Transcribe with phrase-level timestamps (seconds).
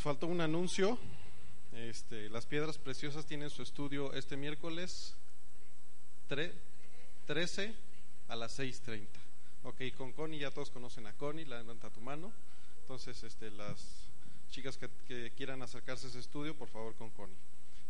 [0.00, 0.96] Nos faltó un anuncio.
[1.74, 5.14] Este, las piedras preciosas tienen su estudio este miércoles
[6.26, 7.74] 13
[8.28, 9.08] a las 6.30.
[9.64, 12.32] Ok, con Connie ya todos conocen a Connie, la levanta tu mano.
[12.80, 14.06] Entonces, este, las
[14.48, 17.36] chicas que, quieran acercarse a ese estudio, por favor con Connie.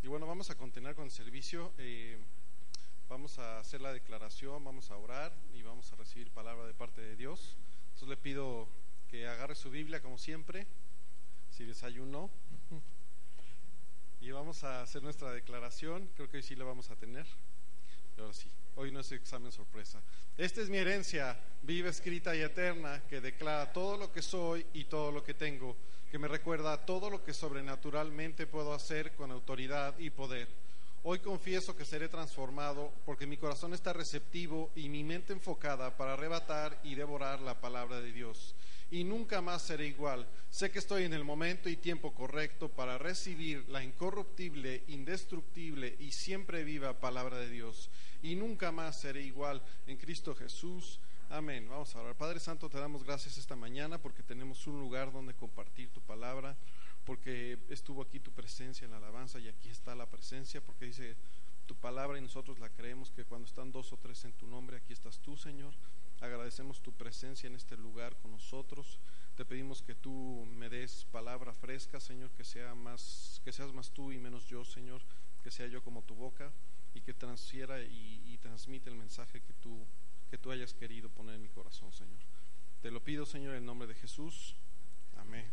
[0.02, 1.72] Y bueno, vamos a continuar con el servicio.
[1.79, 2.18] Eh,
[3.08, 7.02] vamos a hacer la declaración, vamos a orar y vamos a recibir palabra de parte
[7.02, 7.54] de Dios.
[7.84, 8.66] Entonces le pido
[9.08, 10.66] que agarre su Biblia como siempre,
[11.50, 12.30] si desayunó.
[14.20, 17.27] Y vamos a hacer nuestra declaración, creo que hoy sí la vamos a tener.
[18.18, 20.02] Ahora sí, hoy no es examen sorpresa.
[20.36, 24.84] Esta es mi herencia, viva, escrita y eterna, que declara todo lo que soy y
[24.84, 25.74] todo lo que tengo,
[26.10, 30.48] que me recuerda todo lo que sobrenaturalmente puedo hacer con autoridad y poder.
[31.02, 36.12] Hoy confieso que seré transformado porque mi corazón está receptivo y mi mente enfocada para
[36.12, 38.55] arrebatar y devorar la palabra de Dios
[38.90, 40.26] y nunca más seré igual.
[40.50, 46.12] Sé que estoy en el momento y tiempo correcto para recibir la incorruptible, indestructible y
[46.12, 47.88] siempre viva palabra de Dios.
[48.22, 50.98] Y nunca más seré igual en Cristo Jesús.
[51.30, 51.69] Amén.
[51.69, 52.16] Vamos a orar.
[52.16, 56.56] Padre Santo, te damos gracias esta mañana porque tenemos un lugar donde compartir tu palabra,
[57.04, 61.14] porque estuvo aquí tu presencia en la alabanza y aquí está la presencia, porque dice
[61.66, 64.78] tu palabra y nosotros la creemos que cuando están dos o tres en tu nombre,
[64.78, 65.72] aquí estás tú, Señor.
[66.20, 69.00] Agradecemos tu presencia en este lugar con nosotros.
[69.36, 73.90] Te pedimos que tú me des palabra fresca, Señor, que sea más, que seas más
[73.90, 75.00] tú y menos yo, Señor,
[75.42, 76.52] que sea yo como tu boca
[76.92, 79.84] y que transfiera y, transmite el mensaje que tú,
[80.30, 82.18] que tú hayas querido poner en mi corazón, Señor.
[82.80, 84.56] Te lo pido, Señor, en nombre de Jesús.
[85.18, 85.44] Amén.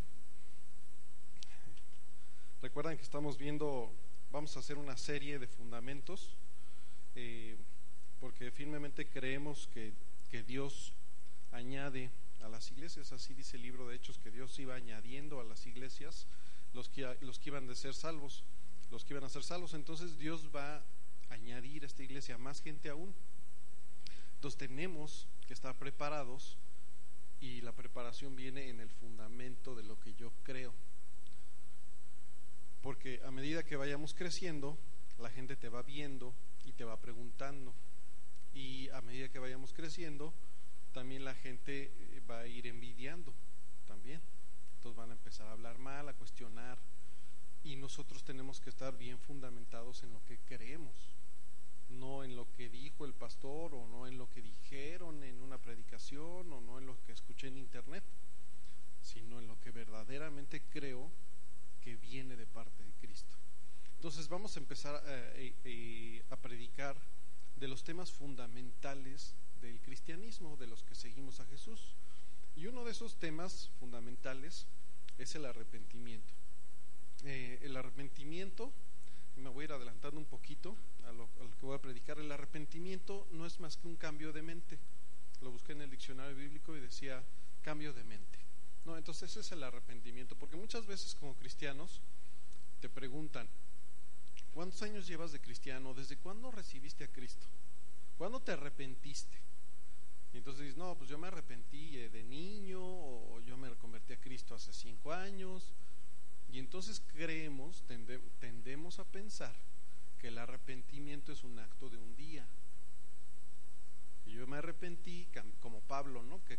[2.62, 3.92] Recuerdan que estamos viendo,
[4.32, 6.38] vamos a hacer una serie de fundamentos,
[7.16, 7.58] eh,
[8.22, 9.94] porque firmemente creemos que
[10.30, 10.94] que Dios
[11.52, 12.12] añade
[12.42, 15.66] a las iglesias, así dice el libro de Hechos, que Dios iba añadiendo a las
[15.66, 16.28] iglesias
[16.74, 18.44] los que, los que iban a ser salvos,
[18.92, 20.84] los que iban a ser salvos, entonces Dios va a
[21.30, 23.14] añadir a esta iglesia más gente aún.
[24.36, 26.58] Entonces tenemos que estar preparados
[27.40, 30.74] y la preparación viene en el fundamento de lo que yo creo.
[32.82, 34.78] Porque a medida que vayamos creciendo,
[35.20, 36.34] la gente te va viendo
[36.66, 37.74] y te va preguntando,
[38.58, 40.34] y a medida que vayamos creciendo,
[40.92, 43.32] también la gente eh, va a ir envidiando
[43.86, 44.20] también.
[44.78, 46.80] Entonces van a empezar a hablar mal, a cuestionar
[47.64, 50.96] y nosotros tenemos que estar bien fundamentados en lo que creemos,
[51.90, 55.58] no en lo que dijo el pastor o no en lo que dijeron en una
[55.60, 58.04] predicación o no en lo que escuché en internet,
[59.02, 61.12] sino en lo que verdaderamente creo
[61.82, 63.36] que viene de parte de Cristo.
[63.96, 66.98] Entonces vamos a empezar eh, eh, a predicar
[67.60, 71.94] de los temas fundamentales del cristianismo, de los que seguimos a Jesús.
[72.56, 74.66] Y uno de esos temas fundamentales
[75.18, 76.34] es el arrepentimiento.
[77.26, 78.72] Eh, el arrepentimiento,
[79.38, 80.76] me voy a ir adelantando un poquito
[81.08, 81.28] a lo,
[81.60, 84.78] que voy a predicar, el arrepentimiento no es más que un cambio de mente.
[85.42, 87.24] Lo busqué en el diccionario bíblico y decía
[87.64, 88.40] cambio de mente.
[88.86, 92.00] No, entonces ese es el arrepentimiento, porque muchas veces como cristianos
[92.80, 93.48] te preguntan,
[94.58, 95.94] ¿Cuántos años llevas de cristiano?
[95.94, 97.46] ¿Desde cuándo recibiste a Cristo?
[98.18, 99.38] ¿Cuándo te arrepentiste?
[100.34, 104.14] Y entonces dices, no, pues yo me arrepentí eh, de niño o yo me convertí
[104.14, 105.76] a Cristo hace cinco años.
[106.52, 107.84] Y entonces creemos,
[108.40, 109.54] tendemos a pensar
[110.18, 112.44] que el arrepentimiento es un acto de un día.
[114.26, 115.28] Y yo me arrepentí,
[115.60, 116.44] como Pablo, ¿no?
[116.46, 116.58] Que,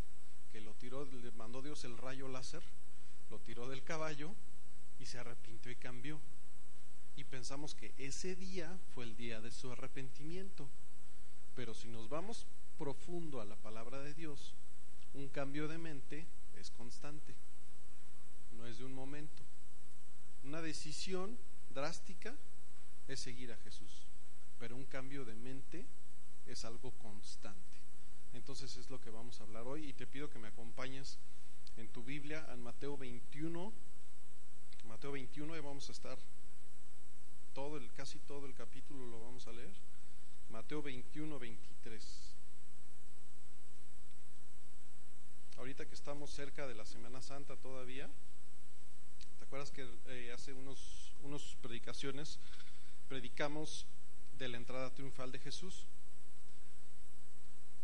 [0.53, 2.62] que lo tiró, le mandó Dios el rayo láser,
[3.28, 4.36] lo tiró del caballo
[5.00, 6.20] y se arrepintió y cambió
[7.18, 10.68] y pensamos que ese día fue el día de su arrepentimiento.
[11.56, 12.46] Pero si nos vamos
[12.78, 14.54] profundo a la palabra de Dios,
[15.14, 16.26] un cambio de mente
[16.60, 17.34] es constante,
[18.52, 19.42] no es de un momento.
[20.44, 21.36] Una decisión
[21.74, 22.36] drástica
[23.08, 24.06] es seguir a Jesús,
[24.60, 25.84] pero un cambio de mente
[26.46, 27.78] es algo constante.
[28.32, 31.18] Entonces es lo que vamos a hablar hoy y te pido que me acompañes
[31.78, 33.72] en tu Biblia en Mateo 21.
[34.84, 36.16] Mateo 21 y vamos a estar
[37.54, 39.74] todo el, casi todo el capítulo lo vamos a leer.
[40.50, 42.34] Mateo 21, 23.
[45.59, 48.09] Ahorita que estamos cerca de la Semana Santa todavía,
[49.39, 52.39] ¿te acuerdas que eh, hace unos, unos predicaciones
[53.09, 53.86] predicamos
[54.39, 55.86] de la entrada triunfal de Jesús?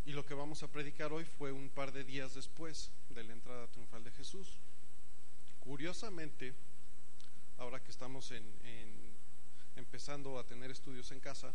[0.06, 3.32] Y lo que vamos a predicar hoy fue un par de días después de la
[3.32, 4.58] entrada triunfal de Jesús.
[5.60, 6.54] Curiosamente,
[7.58, 8.93] ahora que estamos en
[9.76, 11.52] empezando a tener estudios en casa,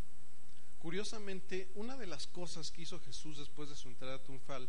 [0.79, 4.67] curiosamente, una de las cosas que hizo Jesús después de su entrada triunfal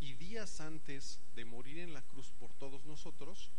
[0.00, 3.50] y días antes de morir en la cruz por todos nosotros,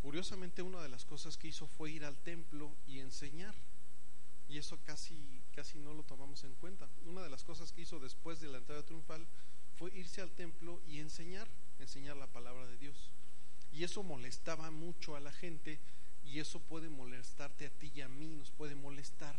[0.00, 3.54] curiosamente una de las cosas que hizo fue ir al templo y enseñar.
[4.48, 6.88] Y eso casi, casi no lo tomamos en cuenta.
[7.06, 9.26] Una de las cosas que hizo después de la entrada triunfal
[9.78, 11.48] fue irse al templo y enseñar,
[11.78, 13.10] enseñar la palabra de Dios.
[13.72, 15.78] Y eso molestaba mucho a la gente
[16.32, 19.36] y eso puede molestarte a ti y a mí, nos puede molestar.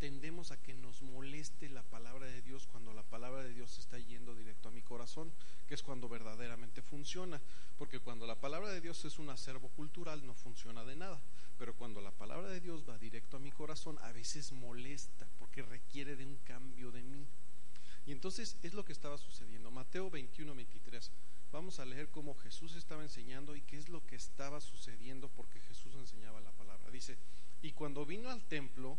[0.00, 3.98] Tendemos a que nos moleste la palabra de Dios cuando la palabra de Dios está
[3.98, 5.30] yendo directo a mi corazón,
[5.68, 7.42] que es cuando verdaderamente funciona.
[7.76, 11.20] Porque cuando la palabra de Dios es un acervo cultural no funciona de nada.
[11.58, 15.60] Pero cuando la palabra de Dios va directo a mi corazón, a veces molesta porque
[15.60, 17.26] requiere de un cambio de mí.
[18.06, 19.70] Y entonces es lo que estaba sucediendo.
[19.70, 21.10] Mateo 21, 23.
[21.52, 25.60] Vamos a leer cómo Jesús estaba enseñando y qué es lo que estaba sucediendo porque
[25.60, 26.90] Jesús enseñaba la palabra.
[26.90, 27.16] Dice,
[27.62, 28.98] y cuando vino al templo,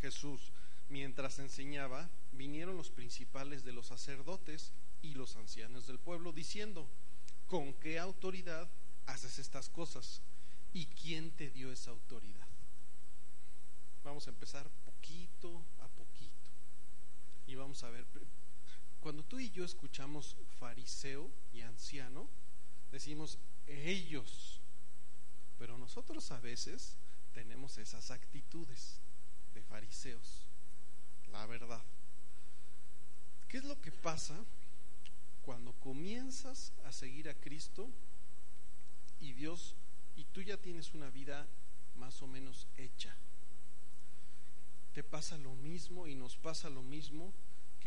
[0.00, 0.52] Jesús,
[0.88, 4.72] mientras enseñaba, vinieron los principales de los sacerdotes
[5.02, 6.88] y los ancianos del pueblo, diciendo,
[7.46, 8.68] ¿con qué autoridad
[9.06, 10.22] haces estas cosas?
[10.72, 12.46] ¿Y quién te dio esa autoridad?
[14.04, 16.50] Vamos a empezar poquito a poquito.
[17.46, 18.04] Y vamos a ver,
[19.06, 22.26] cuando tú y yo escuchamos fariseo y anciano,
[22.90, 23.38] decimos
[23.68, 24.58] ellos,
[25.60, 26.96] pero nosotros a veces
[27.32, 28.98] tenemos esas actitudes
[29.54, 30.48] de fariseos,
[31.30, 31.80] la verdad.
[33.46, 34.34] ¿Qué es lo que pasa
[35.44, 37.88] cuando comienzas a seguir a Cristo
[39.20, 39.76] y Dios
[40.16, 41.46] y tú ya tienes una vida
[41.94, 43.14] más o menos hecha?
[44.94, 47.32] Te pasa lo mismo y nos pasa lo mismo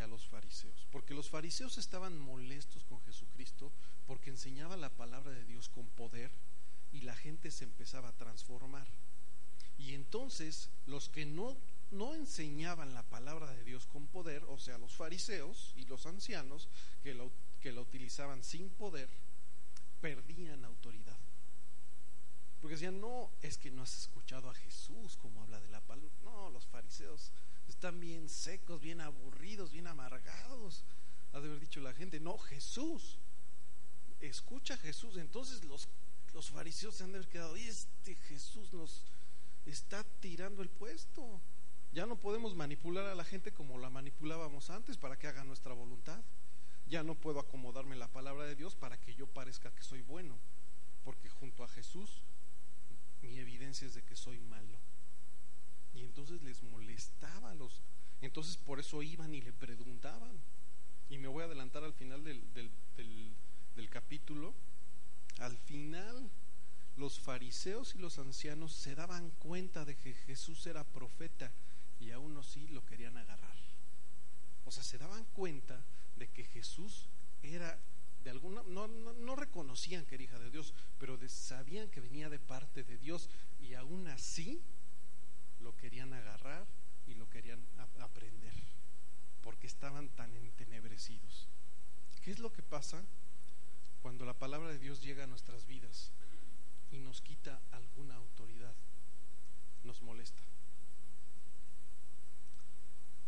[0.01, 3.71] a los fariseos, porque los fariseos estaban molestos con Jesucristo
[4.07, 6.31] porque enseñaba la palabra de Dios con poder
[6.91, 8.87] y la gente se empezaba a transformar.
[9.77, 11.55] Y entonces los que no,
[11.91, 16.67] no enseñaban la palabra de Dios con poder, o sea, los fariseos y los ancianos
[17.03, 17.31] que lo,
[17.61, 19.09] que la utilizaban sin poder,
[20.01, 21.17] perdían autoridad.
[22.59, 26.11] Porque decían, no, es que no has escuchado a Jesús como habla de la palabra.
[26.23, 27.31] No, los fariseos
[27.69, 27.99] están
[28.31, 30.83] secos, bien aburridos, bien amargados.
[31.33, 33.17] Ha de haber dicho la gente, no, Jesús.
[34.19, 35.17] Escucha a Jesús.
[35.17, 35.89] Entonces los,
[36.33, 39.03] los fariseos se han de haber quedado, este Jesús nos
[39.65, 41.41] está tirando el puesto.
[41.91, 45.73] Ya no podemos manipular a la gente como la manipulábamos antes para que haga nuestra
[45.73, 46.21] voluntad.
[46.87, 50.37] Ya no puedo acomodarme la palabra de Dios para que yo parezca que soy bueno,
[51.03, 52.23] porque junto a Jesús
[53.21, 54.77] mi evidencia es de que soy malo.
[55.93, 57.81] Y entonces les molestaba a los...
[58.21, 60.37] Entonces por eso iban y le preguntaban.
[61.09, 62.69] Y me voy a adelantar al final del, del,
[63.75, 64.53] del, capítulo.
[65.39, 66.29] Al final
[66.97, 71.51] los fariseos y los ancianos se daban cuenta de que Jesús era profeta
[71.99, 73.57] y aún así lo querían agarrar.
[74.65, 75.81] O sea, se daban cuenta
[76.17, 77.07] de que Jesús
[77.41, 77.79] era
[78.23, 82.37] de alguna, no, no, reconocían que era hija de Dios, pero sabían que venía de
[82.37, 83.29] parte de Dios
[83.61, 84.61] y aún así
[85.61, 86.67] lo querían agarrar
[87.09, 87.65] y lo querían
[87.99, 88.53] aprender,
[89.41, 91.47] porque estaban tan entenebrecidos.
[92.21, 93.03] ¿Qué es lo que pasa
[94.01, 96.11] cuando la palabra de Dios llega a nuestras vidas
[96.91, 98.75] y nos quita alguna autoridad?
[99.83, 100.43] Nos molesta.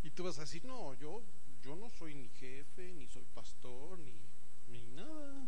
[0.03, 1.23] Y tú vas a decir, no, yo,
[1.63, 4.13] yo no soy ni jefe, ni soy pastor, ni,
[4.67, 5.47] ni nada.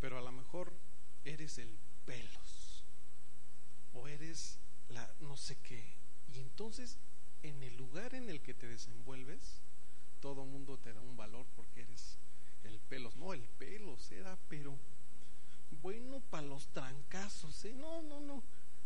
[0.00, 0.72] Pero a lo mejor
[1.24, 2.40] eres el pelo
[3.96, 4.58] o eres
[5.20, 5.82] no sé qué.
[6.34, 6.98] Y entonces,
[7.42, 9.60] en el lugar en el que te desenvuelves,
[10.20, 12.18] todo mundo te da un valor porque eres
[12.64, 13.16] el pelos.
[13.16, 14.76] No, el pelos era, pero
[15.82, 17.74] bueno para los trancazos, ¿eh?
[17.74, 18.42] No, no, no.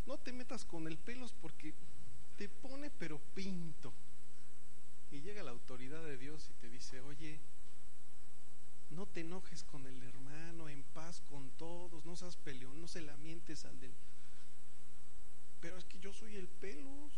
[0.07, 1.75] No te metas con el pelos porque
[2.37, 3.93] te pone pero pinto.
[5.11, 7.39] Y llega la autoridad de Dios y te dice, oye,
[8.91, 13.03] no te enojes con el hermano, en paz con todos, no seas peleón, no se
[13.03, 13.93] lamentes al del
[15.61, 17.13] pero es que yo soy el pelos.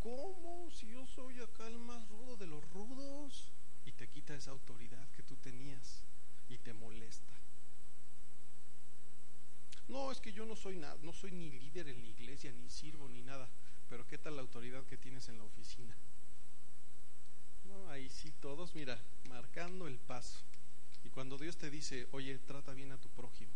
[0.00, 0.70] ¿Cómo?
[0.70, 3.52] Si yo soy acá el más rudo de los rudos.
[3.84, 6.04] Y te quita esa autoridad que tú tenías
[6.48, 7.34] y te molesta.
[9.88, 12.68] No, es que yo no soy nada, no soy ni líder en la iglesia, ni
[12.68, 13.48] sirvo, ni nada.
[13.88, 15.96] Pero ¿qué tal la autoridad que tienes en la oficina?
[17.64, 20.40] No, ahí sí todos, mira, marcando el paso.
[21.04, 23.52] Y cuando Dios te dice, oye, trata bien a tu prójimo,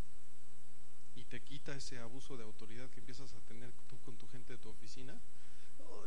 [1.15, 4.55] y te quita ese abuso de autoridad que empiezas a tener tú con tu gente
[4.55, 5.21] de tu oficina,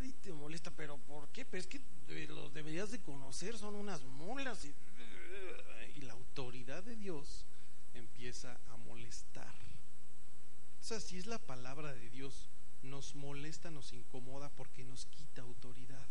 [0.04, 1.46] y te molesta, pero ¿por qué?
[1.46, 1.82] Pero es que
[2.28, 4.74] los deberías de conocer, son unas mulas y,
[5.96, 7.46] y la autoridad de Dios
[7.94, 9.54] empieza a molestar.
[10.80, 12.50] O sea, si es la palabra de Dios,
[12.84, 16.06] nos molesta, nos incomoda porque nos quita autoridad.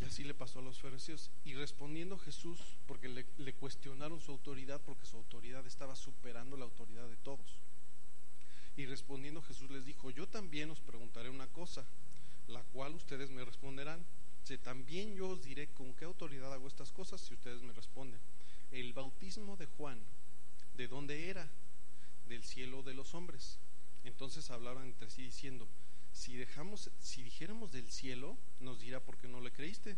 [0.00, 1.30] Y así le pasó a los fariseos.
[1.44, 7.06] Y respondiendo Jesús, porque le, cuestionaron su autoridad, porque su autoridad estaba superando la autoridad
[7.08, 7.58] de todos.
[8.76, 11.84] Y respondiendo Jesús les dijo, yo también os preguntaré una cosa,
[12.48, 14.04] la cual ustedes me responderán.
[14.42, 18.20] Si también yo os diré con qué autoridad hago estas cosas si ustedes me responden.
[18.72, 20.00] El bautismo de Juan,
[20.76, 21.46] ¿de dónde era?
[22.26, 23.58] Del cielo de los hombres.
[24.04, 25.68] Entonces hablaban entre sí diciendo,
[26.12, 29.96] si dejamos, si dijéramos del cielo, nos dirá por qué no le creíste.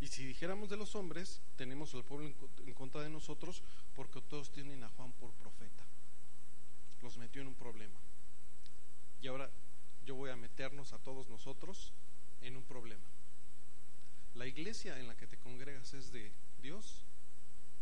[0.00, 2.32] Y si dijéramos de los hombres, tenemos al pueblo
[2.64, 3.62] en contra de nosotros,
[3.94, 5.84] porque todos tienen a Juan por profeta.
[7.02, 7.98] Los metió en un problema.
[9.20, 9.50] Y ahora
[10.04, 11.92] yo voy a meternos a todos nosotros
[12.40, 13.04] en un problema.
[14.34, 17.04] ¿La iglesia en la que te congregas es de Dios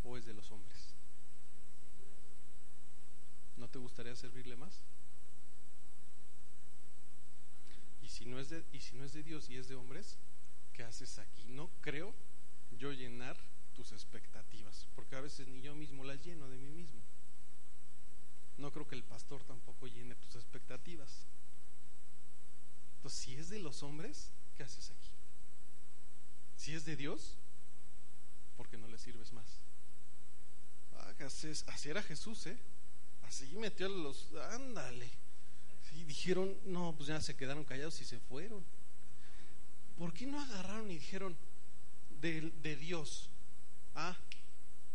[0.05, 0.95] o es de los hombres?
[3.57, 4.81] ¿No te gustaría servirle más?
[8.07, 10.17] Y si no es de, y si no es de Dios y es de hombres,
[10.73, 11.45] ¿qué haces aquí?
[11.49, 12.15] No creo
[12.79, 13.37] yo llenar
[13.75, 17.03] tus expectativas, porque a veces ni yo mismo las lleno de mí mismo.
[18.59, 21.27] No creo que el pastor tampoco llene tus expectativas.
[22.99, 25.11] Entonces, si es de los hombres, ¿qué haces aquí?
[26.57, 27.35] Si es de Dios,
[28.57, 29.59] ¿por qué no le sirves más?
[31.67, 32.57] Así era Jesús, ¿eh?
[33.23, 34.33] Así metió a los...
[34.53, 35.26] Ándale.
[35.97, 38.63] Y dijeron, no, pues ya se quedaron callados y se fueron.
[39.97, 41.35] ¿Por qué no agarraron y dijeron,
[42.21, 43.31] de, de Dios?
[43.95, 44.17] Ah,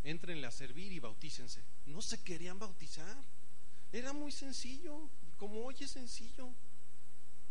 [0.04, 1.62] entrenle a servir y bautícense.
[1.88, 3.18] No se querían bautizar.
[3.92, 6.50] Era muy sencillo, como hoy es sencillo.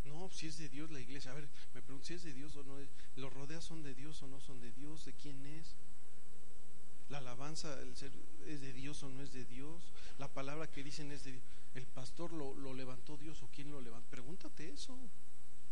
[0.05, 1.31] No, si es de Dios la iglesia.
[1.31, 2.77] A ver, me pregunto si es de Dios o no.
[3.17, 5.05] ¿Los rodeas son de Dios o no son de Dios?
[5.05, 5.75] ¿De quién es?
[7.09, 8.11] ¿La alabanza el ser,
[8.47, 9.83] es de Dios o no es de Dios?
[10.17, 11.43] ¿La palabra que dicen es de Dios?
[11.73, 14.09] ¿El pastor lo, lo levantó Dios o quién lo levantó?
[14.09, 14.97] Pregúntate eso.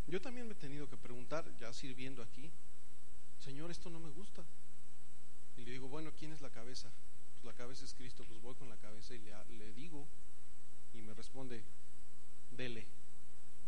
[0.07, 2.49] Yo también me he tenido que preguntar, ya sirviendo aquí,
[3.39, 4.43] Señor, esto no me gusta.
[5.57, 6.89] Y le digo, bueno, ¿quién es la cabeza?
[7.33, 10.07] Pues la cabeza es Cristo, pues voy con la cabeza y le, le digo,
[10.93, 11.63] y me responde,
[12.51, 12.87] dele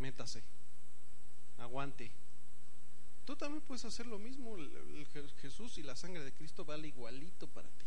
[0.01, 0.43] métase,
[1.59, 2.11] aguante.
[3.23, 4.57] Tú también puedes hacer lo mismo.
[4.57, 5.07] El,
[5.41, 7.85] Jesús y la sangre de Cristo vale igualito para ti,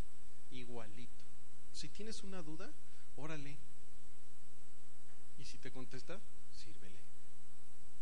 [0.58, 1.24] igualito.
[1.72, 2.72] Si tienes una duda,
[3.16, 3.56] órale.
[5.44, 6.18] Y si te contesta,
[6.52, 6.98] sírvele.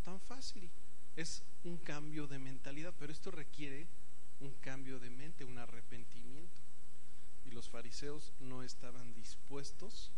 [0.04, 0.70] Tan fácil.
[1.16, 3.88] Es un cambio de mentalidad, pero esto requiere
[4.38, 6.60] un cambio de mente, un arrepentimiento.
[7.44, 10.12] Y los fariseos no estaban dispuestos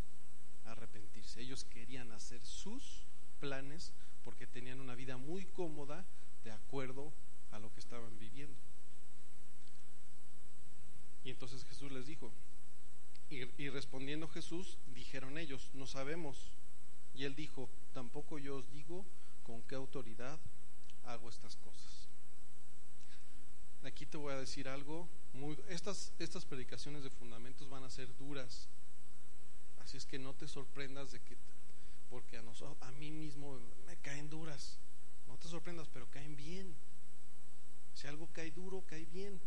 [0.66, 1.40] a arrepentirse.
[1.40, 3.07] Ellos querían hacer sus
[3.40, 6.04] planes porque tenían una vida muy cómoda
[6.45, 7.11] de acuerdo
[7.52, 8.61] a lo que estaban viviendo.
[11.25, 12.31] Y entonces Jesús les dijo,
[13.31, 16.52] y, respondiendo Jesús, dijeron ellos, no sabemos.
[17.14, 19.04] Y él dijo, tampoco yo os digo
[19.44, 20.38] con qué autoridad
[21.04, 22.09] hago estas cosas.
[23.85, 28.16] Aquí te voy a decir algo, muy, estas, estas predicaciones de fundamentos van a ser
[28.16, 28.68] duras,
[29.83, 31.37] así es que no te sorprendas de que
[32.14, 34.78] porque a, nosotros, a mí mismo me caen duras.
[35.26, 36.73] No te sorprendas, pero caen bien.
[37.92, 39.40] Si algo cae duro, cae bien,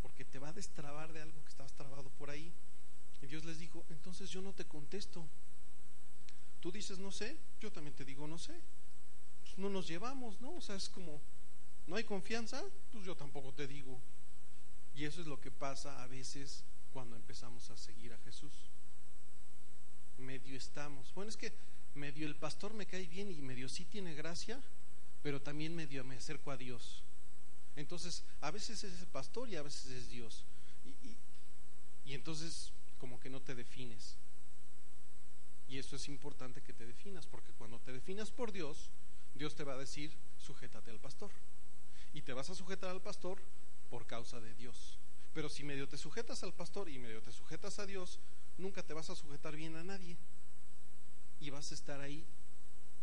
[0.00, 2.50] porque te va a destrabar de algo que estabas trabado por ahí.
[3.20, 5.26] Y Dios les dijo, entonces yo no te contesto.
[6.64, 8.58] Tú dices, no sé, yo también te digo, no sé.
[9.42, 10.54] Pues no nos llevamos, ¿no?
[10.54, 11.20] O sea, es como,
[11.86, 14.00] no hay confianza, pues yo tampoco te digo.
[14.94, 18.50] Y eso es lo que pasa a veces cuando empezamos a seguir a Jesús.
[20.16, 21.12] Medio estamos.
[21.12, 21.52] Bueno, es que
[21.94, 24.58] medio el pastor me cae bien y medio sí tiene gracia,
[25.22, 27.02] pero también medio me acerco a Dios.
[27.76, 30.46] Entonces, a veces es el pastor y a veces es Dios.
[30.86, 34.16] Y, y, entonces, como que no te defines.
[35.74, 38.92] Y eso es importante que te definas, porque cuando te definas por Dios,
[39.34, 41.32] Dios te va a decir, sujétate al pastor.
[42.12, 43.40] Y te vas a sujetar al pastor
[43.90, 45.00] por causa de Dios.
[45.32, 48.20] Pero si medio te sujetas al pastor y medio te sujetas a Dios,
[48.56, 50.16] nunca te vas a sujetar bien a nadie
[51.40, 52.24] y vas a estar ahí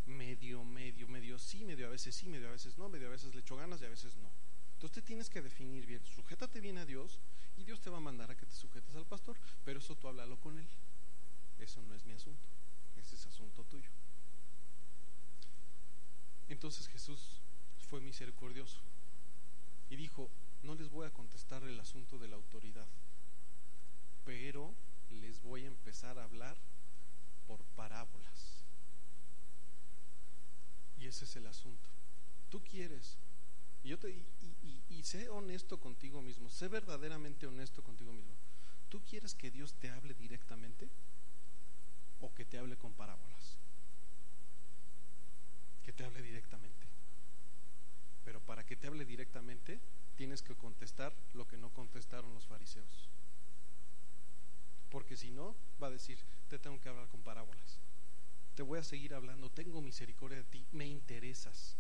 [0.06, 3.36] medio, medio, medio sí, medio a veces sí, medio a veces no, medio a veces
[3.36, 4.32] le echo ganas y a veces no.
[4.76, 7.20] Entonces te tienes que definir bien, sujétate bien a Dios
[7.58, 9.36] y Dios te va a mandar a que te sujetes al pastor,
[9.66, 10.70] pero eso tú háblalo con él.
[11.60, 12.48] Eso no es mi asunto,
[13.16, 13.90] ese es asunto tuyo.
[16.50, 17.42] Entonces Jesús
[17.90, 18.80] fue misericordioso
[19.90, 20.30] y dijo,
[20.64, 22.88] no les voy a contestar el asunto de la autoridad,
[24.26, 24.74] pero
[25.10, 26.58] les voy a empezar a hablar
[27.48, 28.64] por parábolas.
[31.00, 31.90] Y ese es el asunto.
[32.50, 33.18] Tú quieres,
[33.84, 34.10] y, yo te,
[34.90, 38.36] y, sé honesto contigo mismo, sé verdaderamente honesto contigo mismo.
[38.90, 40.90] ¿Tú quieres que Dios te hable directamente
[42.22, 43.58] o que te hable con parábolas?
[45.84, 46.88] Que te hable directamente.
[48.24, 49.80] Pero para que te hable directamente,
[50.16, 53.10] tienes que contestar lo que no contestaron los fariseos.
[54.90, 57.80] Porque si no, va a decir, te tengo que hablar con parábolas.
[58.56, 61.78] Te voy a seguir hablando, tengo misericordia de ti, me interesas,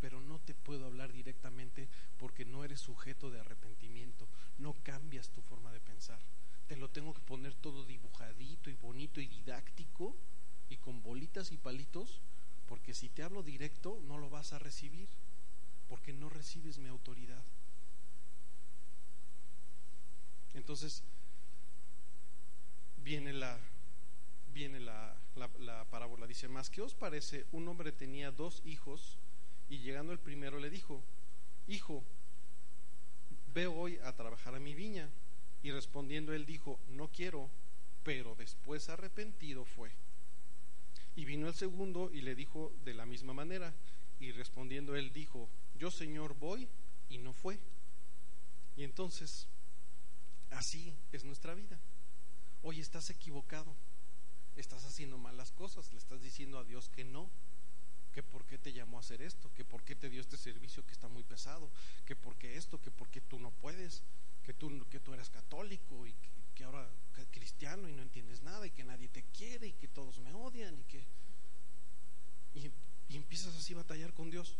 [0.00, 4.26] pero no te puedo hablar directamente porque no eres sujeto de arrepentimiento,
[4.58, 6.18] no cambias tu forma de pensar.
[6.68, 10.16] Te lo tengo que poner todo dibujadito y bonito y didáctico
[10.70, 12.20] y con bolitas y palitos,
[12.66, 15.08] porque si te hablo directo no lo vas a recibir,
[15.88, 17.42] porque no recibes mi autoridad.
[20.54, 21.02] Entonces,
[23.04, 23.58] viene la,
[24.52, 25.14] viene la,
[25.58, 26.26] la, parábola.
[26.26, 27.44] Dice, más, ¿qué os parece?
[27.52, 29.18] Un hombre tenía dos hijos
[29.68, 31.02] y llegando el primero le dijo,
[31.66, 32.02] hijo,
[33.52, 35.10] ve hoy a trabajar a mi viña.
[35.64, 37.48] Y respondiendo él dijo, no quiero,
[38.04, 39.90] pero después arrepentido fue.
[41.16, 43.72] Y vino el segundo y le dijo de la misma manera.
[44.20, 46.68] Y respondiendo él dijo, yo Señor voy
[47.08, 47.58] y no fue.
[48.76, 49.46] Y entonces,
[50.50, 51.80] así es nuestra vida.
[52.62, 53.74] Hoy estás equivocado,
[54.56, 57.30] estás haciendo malas cosas, le estás diciendo a Dios que no,
[58.12, 60.84] que por qué te llamó a hacer esto, que por qué te dio este servicio
[60.84, 61.70] que está muy pesado,
[62.04, 64.02] que por qué esto, que por qué tú no puedes,
[64.44, 66.14] que tú, que tú eres católico y
[66.54, 66.88] que, ahora
[67.30, 70.78] cristiano y no entiendes nada y que nadie te quiere y que todos me odian
[70.78, 71.04] y que...
[72.54, 72.70] Y,
[73.08, 74.56] y empiezas así a batallar con Dios,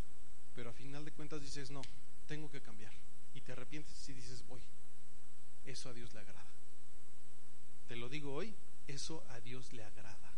[0.55, 1.83] pero a final de cuentas dices, no,
[2.27, 2.93] tengo que cambiar.
[3.35, 4.61] Y te arrepientes y dices, voy.
[5.65, 6.45] Eso a Dios le agrada.
[7.89, 8.55] Te lo digo hoy,
[8.87, 10.33] eso a Dios le agrada.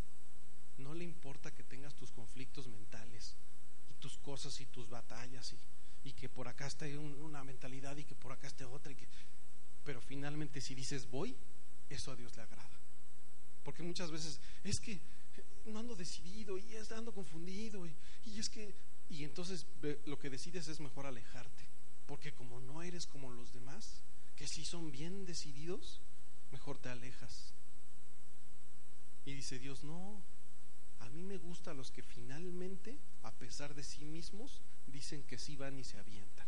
[0.78, 3.34] No le importa que tengas tus conflictos mentales
[3.90, 5.54] y tus cosas y tus batallas
[6.04, 8.92] y, que por acá esté una mentalidad y que por acá esté otra.
[8.92, 9.06] Y que,
[9.86, 11.34] pero finalmente si dices voy,
[11.88, 12.68] eso a Dios le agrada.
[13.64, 15.00] Porque muchas veces es que
[15.64, 17.94] no ando decidido y es ando confundido y,
[18.26, 18.74] y es que
[19.08, 19.66] y entonces
[20.04, 21.64] lo que decides es mejor alejarte,
[22.06, 24.02] porque como no eres como los demás,
[24.34, 26.00] que sí son bien decididos,
[26.50, 27.52] mejor te alejas.
[29.24, 30.20] Y dice Dios, no,
[30.98, 35.56] a mí me gusta los que finalmente, a pesar de sí mismos, dicen que sí
[35.56, 36.45] van y se avientan.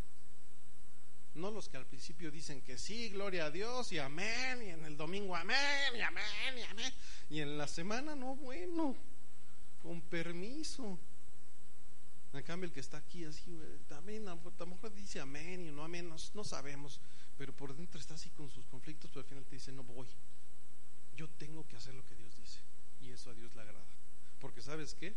[1.34, 4.84] No los que al principio dicen que sí, gloria a Dios y amén, y en
[4.84, 5.56] el domingo amén,
[5.96, 6.24] y amén,
[6.56, 6.92] y amén,
[7.30, 8.96] y en la semana no, bueno,
[9.82, 10.98] con permiso.
[12.32, 15.84] En cambio, el que está aquí así, también a lo mejor dice amén y no
[15.84, 17.00] amén, no sabemos
[17.38, 20.08] pero por dentro está así con sus conflictos, pero al final te dice, no voy.
[21.16, 22.58] Yo tengo que hacer lo que Dios dice.
[23.00, 23.86] Y eso a Dios le agrada.
[24.40, 25.14] Porque sabes qué?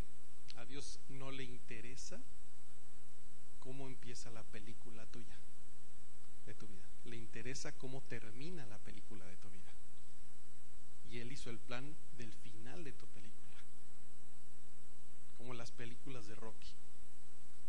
[0.56, 2.20] A Dios no le interesa
[3.58, 5.36] cómo empieza la película tuya,
[6.52, 6.86] de tu vida.
[7.04, 9.72] Le interesa cómo termina la película de tu vida.
[11.10, 13.56] Y Él hizo el plan del final de tu película.
[15.38, 16.74] Como las películas de Rocky.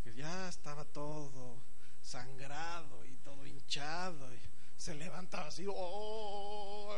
[0.04, 1.58] Que ya estaba todo
[2.02, 4.34] sangrado y todo hinchado.
[4.34, 4.40] Y
[4.78, 6.94] se levantaba así, oh,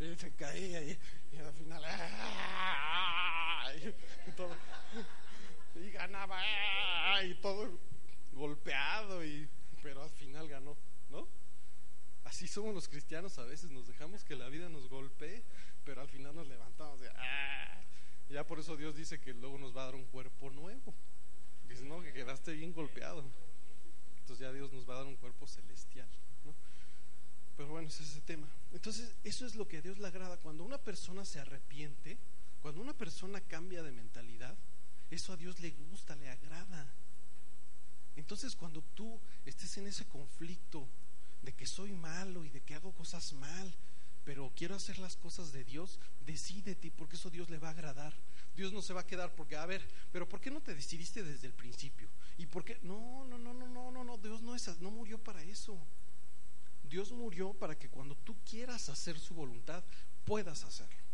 [0.00, 0.98] y se caía y,
[1.38, 1.82] al final,
[4.36, 4.54] todo,
[5.76, 6.40] y ganaba,
[7.24, 7.70] y todo
[8.32, 9.48] golpeado, y,
[9.82, 10.76] pero al final ganó,
[11.10, 11.26] ¿no?
[12.24, 15.42] Así somos los cristianos a veces, nos dejamos que la vida nos golpee,
[15.84, 17.10] pero al final nos levantamos de,
[18.30, 20.94] ya por eso Dios dice que luego nos va a dar un cuerpo nuevo.
[21.68, 23.24] Dice, no, que quedaste bien golpeado.
[24.20, 26.08] Entonces ya Dios nos va a dar un cuerpo celestial.
[27.56, 28.46] Pero bueno, ese es ese tema.
[28.72, 30.36] Entonces, eso es lo que a Dios le agrada.
[30.36, 32.16] Cuando una persona se arrepiente,
[32.62, 34.56] cuando una persona cambia de mentalidad,
[35.10, 36.86] eso a Dios le gusta, le agrada.
[38.18, 40.86] Entonces, cuando tú estés en ese conflicto
[41.42, 43.72] de que soy malo y de que hago cosas mal,
[44.24, 48.12] pero quiero hacer las cosas de Dios, decídete porque eso Dios le va a agradar.
[48.56, 51.22] Dios no se va a quedar porque, a ver, pero ¿por qué no te decidiste
[51.22, 52.08] desde el principio?
[52.36, 52.78] ¿Y por qué?
[52.82, 55.78] No, no, no, no, no, no, no, Dios no, es, no murió para eso.
[56.90, 59.84] Dios murió para que cuando tú quieras hacer su voluntad,
[60.24, 61.07] puedas hacerlo.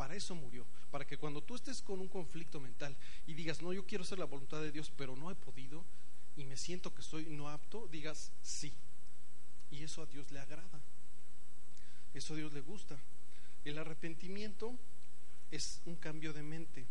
[0.00, 3.70] Para eso murió, para que cuando tú estés con un conflicto mental y digas, no,
[3.70, 5.84] yo quiero hacer la voluntad de Dios, pero no he podido
[6.38, 8.72] y me siento que soy no apto, digas sí.
[9.70, 10.80] Y eso a Dios le agrada.
[12.14, 12.96] Eso a Dios le gusta.
[13.66, 14.74] El arrepentimiento
[15.50, 16.86] es un cambio de mente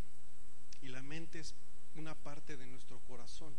[0.83, 1.55] y la mente es
[1.95, 3.55] una parte de nuestro corazón.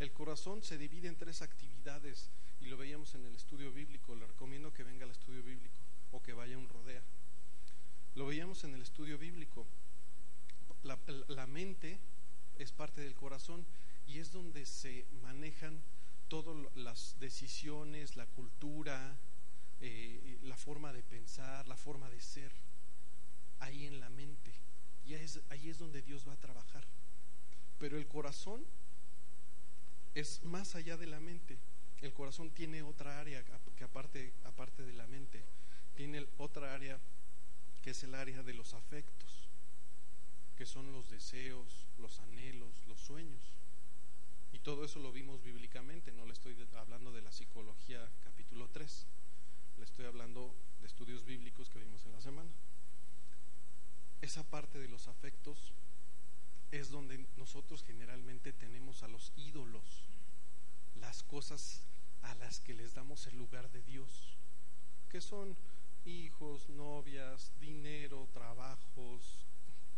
[0.00, 4.16] El corazón se divide en tres actividades y lo veíamos en el estudio bíblico.
[4.16, 5.76] Le recomiendo que venga al estudio bíblico
[6.10, 7.04] o que vaya a un rodea.
[8.64, 9.66] En el estudio bíblico.
[10.82, 11.98] La, mente
[12.58, 13.66] es parte del corazón
[14.06, 15.78] y es donde se manejan
[16.28, 19.14] todas las decisiones, la cultura,
[19.82, 22.50] eh, la forma de pensar, la forma de ser
[23.58, 24.52] ahí en la mente.
[25.04, 26.84] Y ahí es, ahí es donde Dios va a trabajar.
[27.78, 28.64] Pero el corazón
[30.14, 31.58] es más allá de la mente.
[32.00, 33.44] El corazón tiene otra área
[33.76, 35.44] que aparte, aparte de la mente,
[35.94, 36.98] tiene otra área
[37.90, 39.48] es el área de los afectos,
[40.56, 43.42] que son los deseos, los anhelos, los sueños.
[44.52, 49.06] Y todo eso lo vimos bíblicamente, no le estoy hablando de la psicología capítulo 3,
[49.78, 52.50] le estoy hablando de estudios bíblicos que vimos en la semana.
[54.22, 55.72] Esa parte de los afectos
[56.72, 59.84] es donde nosotros generalmente tenemos a los ídolos,
[61.00, 61.82] las cosas
[62.22, 64.36] a las que les damos el lugar de Dios,
[65.10, 65.56] que son
[66.06, 69.44] hijos, novias, dinero, trabajos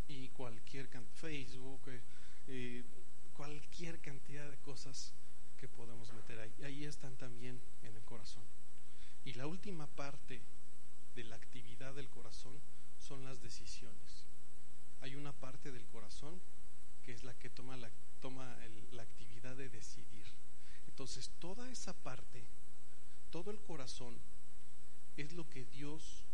[0.08, 2.00] y cualquier Facebook, eh,
[2.48, 2.84] eh,
[3.36, 5.12] cualquier cantidad de cosas
[5.58, 6.54] que podemos meter ahí.
[6.64, 8.42] Ahí están también en el corazón.
[9.24, 10.40] Y la última parte
[11.14, 12.54] de la actividad del corazón
[12.98, 14.24] son las decisiones.
[15.00, 16.40] Hay una parte del corazón
[17.04, 17.90] que es la que toma la,
[18.20, 18.56] toma
[18.92, 20.26] la actividad de decidir.
[20.86, 22.44] Entonces, toda esa parte,
[23.30, 24.18] todo el corazón,
[25.22, 26.24] es lo que Dios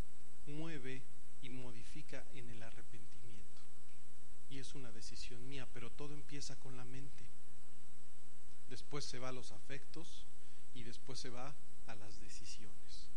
[0.46, 1.02] mueve
[1.42, 3.62] y modifica en el arrepentimiento.
[4.50, 7.24] Y es una decisión mía, pero todo empieza con la mente.
[8.68, 10.26] Después se va a los afectos
[10.74, 11.54] y después se va
[11.86, 13.08] a las decisiones.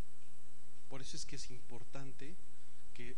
[0.88, 2.34] Por eso es que es importante
[2.94, 3.16] que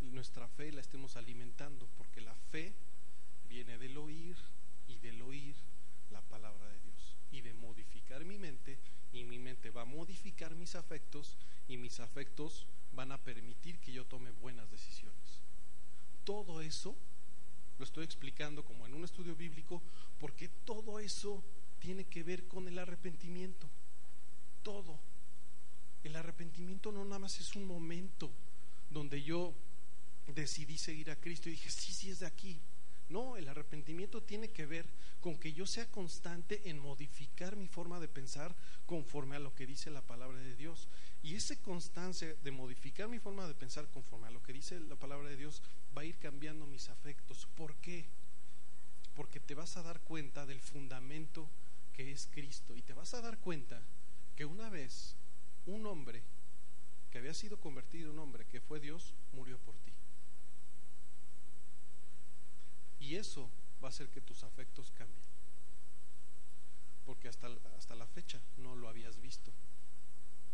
[0.00, 2.72] nuestra fe la estemos alimentando, porque la fe
[3.48, 4.36] viene del oír
[4.88, 5.54] y del oír
[6.10, 8.78] la palabra de Dios y de modificar mi mente
[9.12, 11.36] y mi mente va a modificar mis afectos
[11.68, 15.40] y mis afectos van a permitir que yo tome buenas decisiones.
[16.24, 16.96] Todo eso
[17.78, 19.82] lo estoy explicando como en un estudio bíblico
[20.18, 21.44] porque todo eso
[21.78, 23.68] tiene que ver con el arrepentimiento.
[24.62, 24.98] Todo.
[26.02, 28.30] El arrepentimiento no nada más es un momento
[28.88, 29.52] donde yo
[30.26, 32.58] decidí seguir a Cristo y dije, sí, sí es de aquí,
[33.12, 34.86] no, el arrepentimiento tiene que ver
[35.20, 39.66] con que yo sea constante en modificar mi forma de pensar conforme a lo que
[39.66, 40.88] dice la palabra de Dios.
[41.22, 44.96] Y esa constancia de modificar mi forma de pensar conforme a lo que dice la
[44.96, 45.62] palabra de Dios
[45.96, 47.46] va a ir cambiando mis afectos.
[47.54, 48.06] ¿Por qué?
[49.14, 51.48] Porque te vas a dar cuenta del fundamento
[51.92, 53.80] que es Cristo y te vas a dar cuenta
[54.34, 55.14] que una vez
[55.66, 56.22] un hombre
[57.10, 59.92] que había sido convertido en hombre, que fue Dios, murió por ti.
[63.02, 63.50] Y eso
[63.82, 65.20] va a hacer que tus afectos cambien.
[67.04, 69.52] Porque hasta, hasta la fecha no lo habías visto.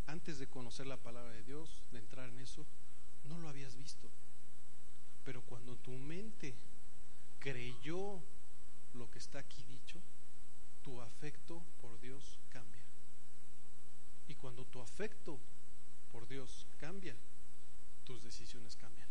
[0.07, 2.65] Antes de conocer la palabra de Dios, de entrar en eso,
[3.25, 4.09] no lo habías visto.
[5.27, 6.55] Pero cuando tu mente
[7.39, 8.23] creyó
[8.95, 10.01] lo que está aquí dicho,
[10.83, 12.83] tu afecto por Dios cambia.
[14.27, 15.39] Y cuando tu afecto
[16.11, 17.15] por Dios cambia,
[18.05, 19.09] tus decisiones cambian.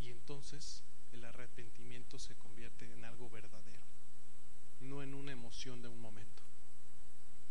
[0.00, 0.82] Y entonces
[1.20, 3.84] el arrepentimiento se convierte en algo verdadero,
[4.80, 6.42] no en una emoción de un momento,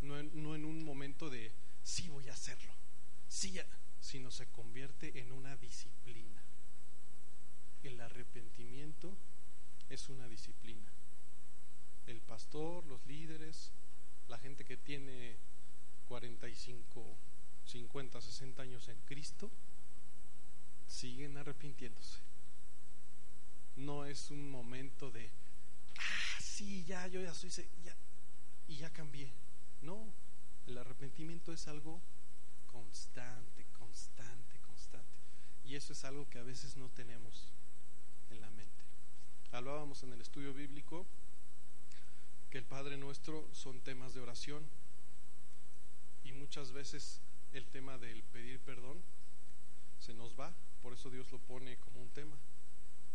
[0.00, 1.52] no en, un momento de
[1.84, 2.72] sí voy a hacerlo,
[3.28, 3.60] sí,
[4.00, 6.42] sino se convierte en una disciplina.
[7.84, 9.16] El arrepentimiento
[9.88, 10.90] es una disciplina.
[12.08, 13.70] El pastor, los líderes,
[14.26, 15.36] la gente que tiene
[16.08, 17.16] 45,
[17.66, 19.48] 50, 60 años en Cristo,
[20.88, 22.29] siguen arrepintiéndose
[23.80, 25.30] no es un momento de,
[25.98, 27.50] ah, sí, ya, yo ya soy,
[28.68, 29.32] y ya cambié.
[29.82, 30.06] No,
[30.66, 32.00] el arrepentimiento es algo
[32.66, 35.16] constante, constante, constante.
[35.64, 37.52] Y eso es algo que a veces no tenemos
[38.30, 38.84] en la mente.
[39.52, 41.06] Hablábamos en el estudio bíblico
[42.50, 44.62] que el Padre nuestro son temas de oración
[46.24, 47.20] y muchas veces
[47.52, 48.98] el tema del pedir perdón
[49.98, 52.36] se nos va, por eso Dios lo pone como un tema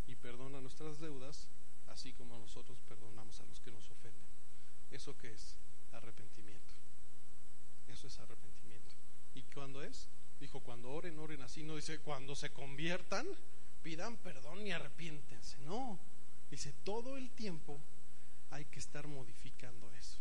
[0.06, 1.48] y perdona nuestras deudas,
[1.88, 4.26] así como nosotros perdonamos a los que nos ofenden.
[4.90, 5.56] ¿Eso qué es?
[5.92, 6.74] Arrepentimiento.
[7.88, 8.94] Eso es arrepentimiento.
[9.34, 10.08] ¿Y cuándo es?
[10.40, 11.62] Dijo, cuando oren, oren así.
[11.62, 13.26] No dice, cuando se conviertan,
[13.82, 15.58] pidan perdón y arrepiéntense.
[15.58, 15.98] No,
[16.50, 17.80] dice, todo el tiempo
[18.50, 20.18] hay que estar modificando eso.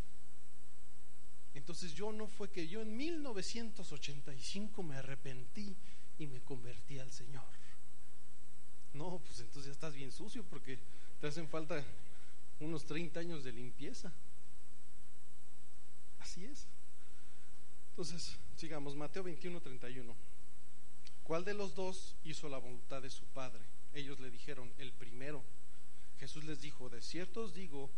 [1.54, 5.76] Entonces yo no fue que yo en 1985 me arrepentí
[6.18, 7.46] y me convertí al Señor.
[8.96, 10.80] No, pues entonces ya estás bien sucio porque
[11.20, 11.84] te hacen falta
[12.62, 14.12] unos 30 años de limpieza.
[16.20, 16.66] Así es.
[17.90, 20.16] Entonces, sigamos, Mateo 21, 31.
[21.24, 23.62] ¿Cuál de los dos hizo la voluntad de su padre?
[23.94, 25.44] Ellos le dijeron, el primero.
[26.18, 27.90] Jesús les dijo, de cierto os digo,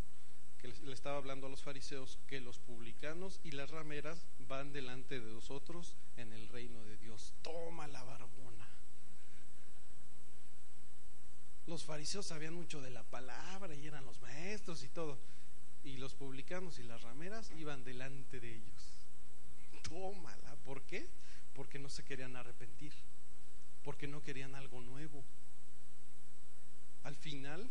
[0.57, 5.19] que le estaba hablando a los fariseos, que los publicanos y las rameras van delante
[5.19, 7.33] de nosotros en el reino de Dios.
[7.43, 8.46] Toma la barbona
[11.67, 15.19] los fariseos sabían mucho de la palabra y eran los maestros y todo.
[15.83, 18.83] y los publicanos y las rameras iban delante de ellos.
[19.87, 21.07] Tómala, ¿por qué?
[21.53, 22.91] Porque no se querían arrepentir,
[23.83, 25.23] porque no querían algo nuevo.
[27.03, 27.69] Al final,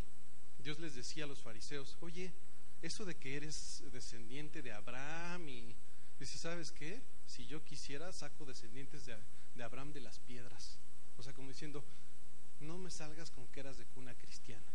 [0.57, 2.33] Dios les decía a los fariseos, oye,
[2.81, 5.75] eso de que eres descendiente de Abraham y
[6.19, 7.01] dice, ¿sabes qué?
[7.27, 9.15] Si yo quisiera, saco descendientes de,
[9.53, 10.79] de Abraham de las piedras.
[11.17, 11.83] O sea, como diciendo,
[12.59, 14.65] no me salgas con que eras de cuna cristiana.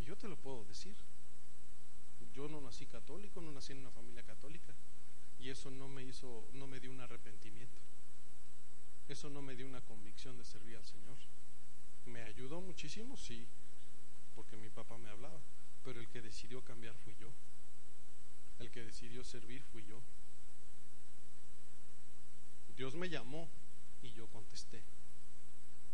[0.00, 0.96] Y yo te lo puedo decir.
[2.32, 4.74] Yo no nací católico, no nací en una familia católica.
[5.38, 7.78] Y eso no me hizo, no me dio un arrepentimiento.
[9.08, 11.16] Eso no me dio una convicción de servir al Señor.
[12.06, 13.16] ¿Me ayudó muchísimo?
[13.16, 13.46] Sí,
[14.34, 15.40] porque mi papá me hablaba.
[15.84, 17.32] Pero el que decidió cambiar fui yo.
[18.58, 20.00] El que decidió servir fui yo.
[22.76, 23.48] Dios me llamó
[24.02, 24.82] y yo contesté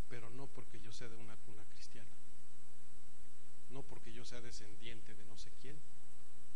[0.09, 2.09] pero no porque yo sea de una cuna cristiana,
[3.69, 5.77] no porque yo sea descendiente de no sé quién,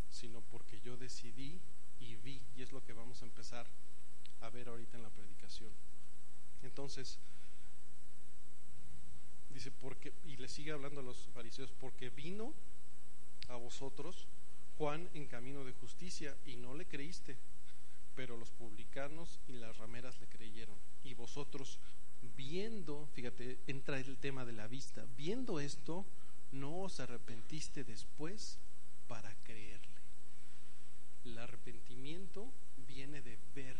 [0.09, 1.59] sino porque yo decidí
[1.99, 3.67] y vi, y es lo que vamos a empezar
[4.41, 5.71] a ver ahorita en la predicación.
[6.63, 7.19] Entonces,
[9.49, 12.53] dice, porque, y le sigue hablando a los fariseos, porque vino
[13.49, 14.27] a vosotros
[14.77, 17.37] Juan en camino de justicia y no le creíste,
[18.15, 21.79] pero los publicanos y las rameras le creyeron, y vosotros
[22.37, 26.05] viendo, fíjate, entra el tema de la vista, viendo esto,
[26.51, 28.57] no os arrepentiste después
[29.07, 29.87] para creerle.
[31.25, 32.51] El arrepentimiento
[32.87, 33.77] viene de ver,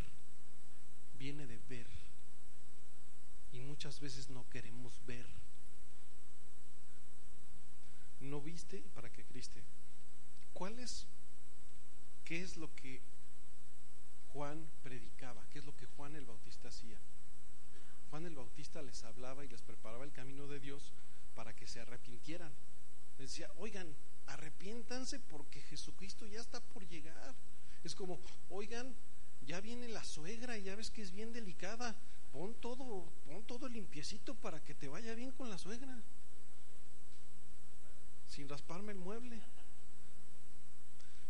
[1.18, 1.88] viene de ver.
[3.52, 5.26] Y muchas veces no queremos ver.
[8.22, 9.62] No viste para que creíste.
[10.54, 11.08] ¿Cuál es,
[12.24, 13.02] qué es lo que
[14.32, 15.44] Juan predicaba?
[15.52, 17.00] ¿Qué es lo que Juan el Bautista hacía?
[18.12, 20.92] Juan el Bautista les hablaba y les preparaba el camino de Dios
[21.34, 22.52] para que se arrepintieran.
[23.18, 23.96] Les decía, oigan,
[24.28, 27.34] arrepiéntanse porque Jesucristo ya está por llegar.
[27.86, 28.20] Es como,
[28.50, 28.94] oigan,
[29.46, 31.96] ya viene la suegra y ya ves que es bien delicada.
[32.34, 36.04] Pon todo, pon todo limpiecito para que te vaya bien con la suegra.
[38.28, 39.42] Sin rasparme el mueble.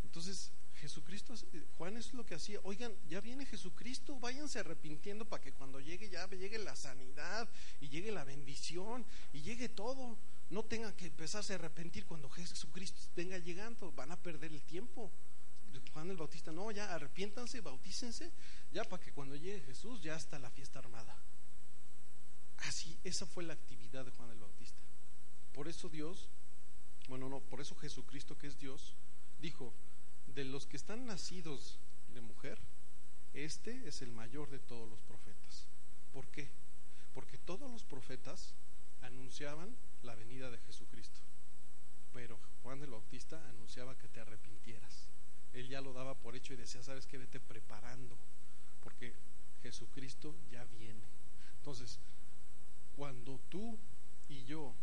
[0.04, 5.44] Entonces, Jesucristo, eh, Juan es lo que hacía, oigan, ya viene Jesucristo, váyanse arrepintiendo para
[5.44, 7.48] que cuando llegue ya llegue la sanidad
[7.80, 10.18] y llegue la bendición y llegue todo.
[10.50, 15.12] No tengan que empezarse a arrepentir cuando Jesucristo venga llegando, van a perder el tiempo.
[15.94, 18.32] Juan el Bautista, no, ya arrepiéntanse, bautícense,
[18.74, 21.16] ya para que cuando llegue Jesús ya está la fiesta armada.
[22.58, 24.82] Así, esa fue la actividad de Juan el Bautista.
[25.54, 26.28] Por eso Dios,
[27.08, 28.96] bueno, no, por eso Jesucristo que es Dios,
[29.40, 29.74] dijo,
[30.36, 31.78] de los que están nacidos
[32.14, 32.58] de mujer,
[33.34, 35.68] este es el mayor de todos los profetas.
[36.14, 36.50] ¿Por qué?
[37.14, 38.54] Porque todos los profetas
[39.02, 41.20] anunciaban la venida de Jesucristo,
[42.14, 45.10] pero Juan el Bautista anunciaba que te arrepintieras.
[45.54, 48.16] Él ya lo daba por hecho y decía, sabes que vete preparando,
[48.84, 49.14] porque
[49.64, 51.04] Jesucristo ya viene.
[51.58, 52.00] Entonces,
[52.96, 53.78] cuando tú
[54.30, 54.74] y yo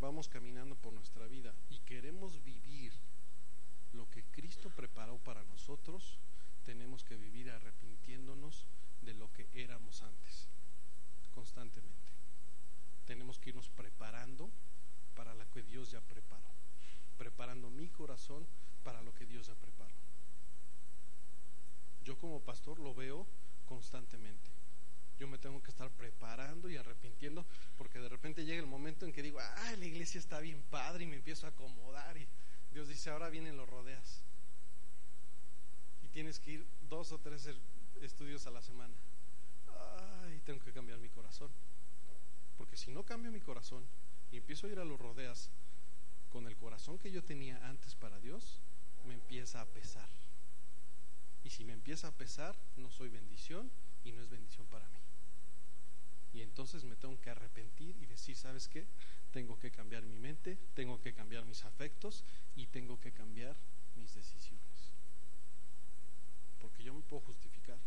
[0.00, 2.92] vamos caminando por nuestra vida y queremos vivir
[3.92, 6.18] lo que Cristo preparó para nosotros,
[6.64, 8.66] tenemos que vivir arrepintiéndonos
[9.02, 10.48] de lo que éramos antes,
[11.34, 12.12] constantemente.
[13.06, 14.50] Tenemos que irnos preparando
[15.14, 16.50] para lo que Dios ya preparó,
[17.18, 18.46] preparando mi corazón
[18.84, 19.94] para lo que Dios ya preparó.
[22.04, 23.26] Yo como pastor lo veo
[23.66, 24.50] constantemente.
[25.18, 29.12] Yo me tengo que estar preparando y arrepintiendo porque de repente llega el momento en
[29.12, 32.26] que digo, ah, la iglesia está bien padre y me empiezo a acomodar y
[32.72, 34.22] Dios dice, ahora vienen los rodeas.
[36.02, 37.48] Y tienes que ir dos o tres
[38.00, 38.94] estudios a la semana.
[40.22, 41.50] Ay, tengo que cambiar mi corazón.
[42.56, 43.84] Porque si no cambio mi corazón
[44.30, 45.50] y empiezo a ir a los rodeas
[46.30, 48.60] con el corazón que yo tenía antes para Dios,
[49.06, 50.08] me empieza a pesar.
[51.44, 53.70] Y si me empieza a pesar, no soy bendición
[54.04, 54.98] y no es bendición para mí.
[56.34, 58.86] Y entonces me tengo que arrepentir y decir, ¿sabes qué?
[59.32, 63.56] Tengo que cambiar mi mente, tengo que cambiar mis afectos y tengo que cambiar
[63.96, 64.92] mis decisiones.
[66.60, 67.78] Porque yo me puedo justificar.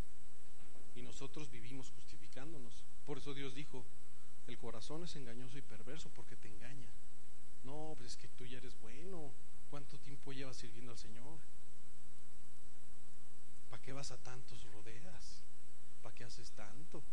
[0.95, 2.83] Y nosotros vivimos justificándonos.
[3.05, 3.85] Por eso Dios dijo,
[4.47, 6.89] el corazón es engañoso y perverso porque te engaña.
[7.63, 9.31] No, pues es que tú ya eres bueno.
[9.69, 11.39] ¿Cuánto tiempo llevas sirviendo al Señor?
[13.69, 15.41] ¿Para qué vas a tantos rodeas?
[16.01, 17.03] ¿Para qué haces tanto?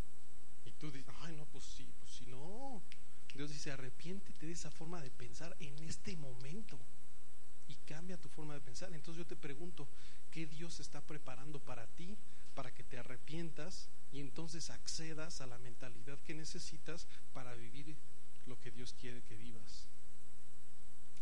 [0.65, 2.83] Y tú dices, ay, no, pues sí, pues si no.
[3.35, 6.79] Dios dice, arrepiéntete de esa forma de pensar en este momento
[7.69, 8.93] y cambia tu forma de pensar.
[8.93, 9.89] Entonces yo te pregunto,
[10.31, 12.17] ¿qué Dios está preparando para ti
[12.55, 17.97] para que te arrepientas y entonces accedas a la mentalidad que necesitas para vivir
[18.47, 19.87] lo que Dios quiere que vivas?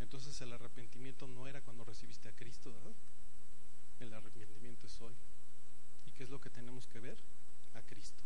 [0.00, 2.94] Entonces el arrepentimiento no era cuando recibiste a Cristo, ¿verdad?
[4.00, 5.14] El arrepentimiento es hoy.
[6.06, 7.18] ¿Y qué es lo que tenemos que ver?
[7.74, 8.22] A Cristo.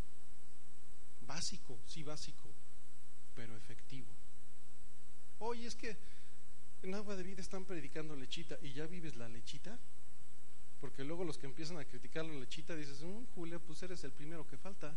[1.26, 2.48] Básico, sí básico,
[3.34, 4.08] pero efectivo.
[5.38, 5.96] Oye, es que
[6.82, 9.78] en agua de vida están predicando lechita y ya vives la lechita.
[10.80, 14.12] Porque luego los que empiezan a criticar la lechita dices, mm, Julia, pues eres el
[14.12, 14.94] primero que falta.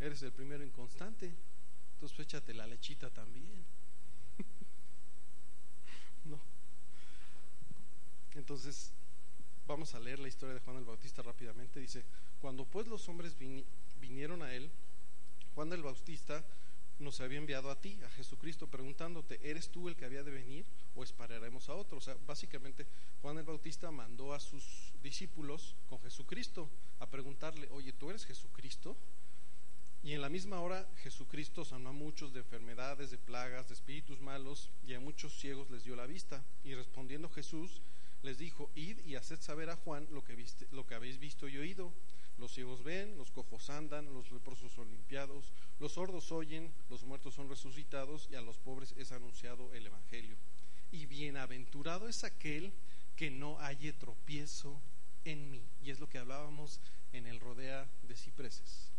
[0.00, 1.26] Eres el primero inconstante.
[1.26, 3.64] Entonces pues, échate la lechita también.
[6.24, 6.38] no.
[8.34, 8.92] Entonces,
[9.66, 11.80] vamos a leer la historia de Juan el Bautista rápidamente.
[11.80, 12.04] Dice,
[12.40, 13.36] cuando pues los hombres
[14.00, 14.70] vinieron a él,
[15.54, 16.44] Juan el Bautista
[16.98, 20.64] nos había enviado a ti, a Jesucristo, preguntándote, ¿eres tú el que había de venir
[20.94, 21.98] o esperaremos a otro?
[21.98, 22.86] O sea, básicamente
[23.22, 26.68] Juan el Bautista mandó a sus discípulos con Jesucristo
[27.00, 28.96] a preguntarle, oye, ¿tú eres Jesucristo?
[30.02, 34.20] Y en la misma hora Jesucristo sanó a muchos de enfermedades, de plagas, de espíritus
[34.20, 36.44] malos, y a muchos ciegos les dio la vista.
[36.64, 37.82] Y respondiendo Jesús
[38.22, 41.48] les dijo, id y haced saber a Juan lo que, viste, lo que habéis visto
[41.48, 41.92] y oído.
[42.38, 47.34] Los ciegos ven, los cojos andan, los leprosos son limpiados, los sordos oyen, los muertos
[47.34, 50.36] son resucitados y a los pobres es anunciado el Evangelio.
[50.92, 52.72] Y bienaventurado es aquel
[53.16, 54.78] que no halle tropiezo
[55.24, 55.62] en mí.
[55.82, 56.80] Y es lo que hablábamos
[57.12, 58.90] en el rodea de cipreses.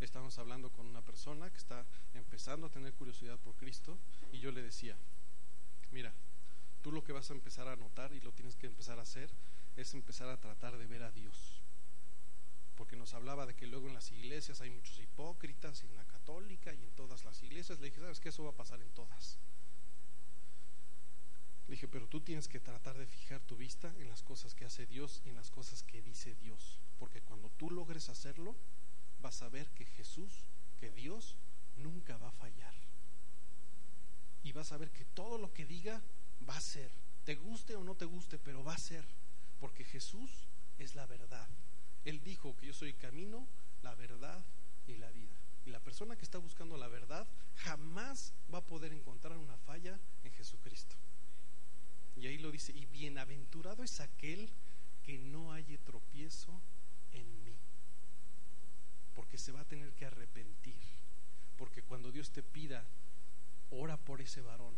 [0.00, 3.98] Estamos hablando con una persona que está empezando a tener curiosidad por Cristo
[4.32, 4.96] y yo le decía,
[5.92, 6.12] mira,
[6.82, 9.30] tú lo que vas a empezar a notar y lo tienes que empezar a hacer
[9.76, 11.59] es empezar a tratar de ver a Dios
[12.80, 16.72] porque nos hablaba de que luego en las iglesias hay muchos hipócritas, en la católica
[16.72, 17.78] y en todas las iglesias.
[17.78, 18.30] Le dije, ¿sabes qué?
[18.30, 19.38] Eso va a pasar en todas.
[21.68, 24.64] Le dije, pero tú tienes que tratar de fijar tu vista en las cosas que
[24.64, 26.78] hace Dios y en las cosas que dice Dios.
[26.98, 28.56] Porque cuando tú logres hacerlo,
[29.20, 30.32] vas a ver que Jesús,
[30.80, 31.36] que Dios,
[31.76, 32.74] nunca va a fallar.
[34.42, 36.00] Y vas a ver que todo lo que diga
[36.48, 36.90] va a ser.
[37.26, 39.04] Te guste o no te guste, pero va a ser.
[39.60, 40.30] Porque Jesús
[40.78, 41.46] es la verdad.
[42.04, 43.46] Él dijo que yo soy el camino,
[43.82, 44.44] la verdad
[44.86, 45.36] y la vida.
[45.66, 49.98] Y la persona que está buscando la verdad jamás va a poder encontrar una falla
[50.24, 50.96] en Jesucristo.
[52.16, 54.50] Y ahí lo dice, y bienaventurado es aquel
[55.04, 56.60] que no haya tropiezo
[57.12, 57.54] en mí.
[59.14, 60.80] Porque se va a tener que arrepentir.
[61.56, 62.84] Porque cuando Dios te pida,
[63.70, 64.74] ora por ese varón,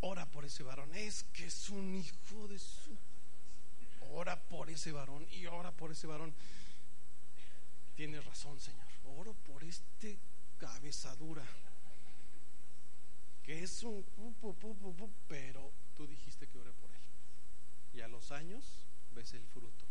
[0.00, 2.96] ora por ese varón, es que es un hijo de su
[4.16, 6.34] ora por ese varón y ora por ese varón.
[7.94, 8.86] Tienes razón, Señor.
[9.04, 10.18] Oro por este
[10.58, 11.44] cabezadura
[13.42, 14.04] que es un
[15.28, 16.96] pero tú dijiste que ore por él.
[17.92, 18.64] Y a los años
[19.14, 19.84] ves el fruto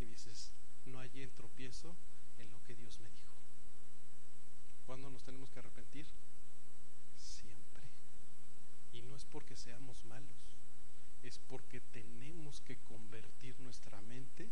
[0.00, 0.52] y dices,
[0.84, 1.96] no hay tropiezo
[2.36, 3.32] en lo que Dios me dijo.
[4.86, 6.06] ¿Cuándo nos tenemos que arrepentir?
[7.16, 7.82] Siempre.
[8.92, 10.59] Y no es porque seamos malos
[11.22, 14.48] es porque tenemos que convertir nuestra mente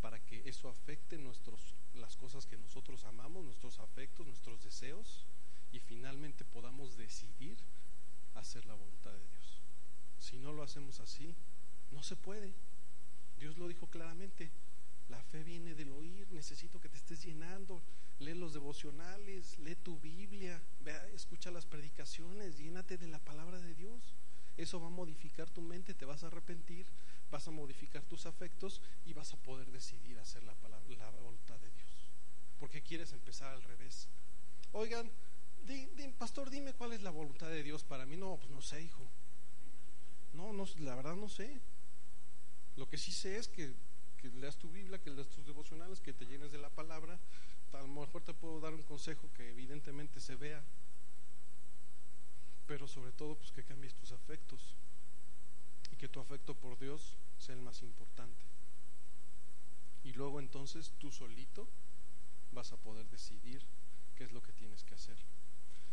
[0.00, 5.24] para que eso afecte nuestros, las cosas que nosotros amamos, nuestros afectos, nuestros deseos
[5.72, 7.56] y finalmente podamos decidir
[8.34, 9.60] hacer la voluntad de Dios.
[10.18, 11.34] Si no lo hacemos así,
[11.90, 12.52] no se puede.
[13.38, 14.50] Dios lo dijo claramente.
[15.08, 17.82] La fe viene del oír, necesito que te estés llenando.
[18.18, 20.60] Lee los devocionales, lee tu Biblia,
[21.14, 24.14] escucha las predicaciones, llénate de la palabra de Dios.
[24.56, 26.86] Eso va a modificar tu mente, te vas a arrepentir,
[27.30, 30.54] vas a modificar tus afectos y vas a poder decidir hacer la,
[30.98, 32.10] la voluntad de Dios.
[32.58, 34.08] Porque quieres empezar al revés.
[34.72, 35.10] Oigan,
[36.18, 38.16] pastor, dime cuál es la voluntad de Dios para mí.
[38.16, 39.06] No, pues no sé, hijo.
[40.32, 41.60] No, no, la verdad no sé.
[42.76, 43.74] Lo que sí sé es que,
[44.18, 47.18] que leas tu Biblia, que leas tus devocionales, que te llenes de la palabra.
[47.72, 50.62] A lo mejor te puedo dar un consejo que evidentemente se vea
[52.66, 54.74] pero sobre todo pues que cambies tus afectos
[55.92, 58.44] y que tu afecto por Dios sea el más importante.
[60.04, 61.68] Y luego entonces tú solito
[62.52, 63.62] vas a poder decidir
[64.16, 65.16] qué es lo que tienes que hacer.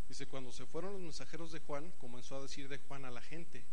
[0.08, 3.22] Dice, cuando se fueron los mensajeros de Juan, comenzó a decir de Juan a la
[3.22, 3.66] gente,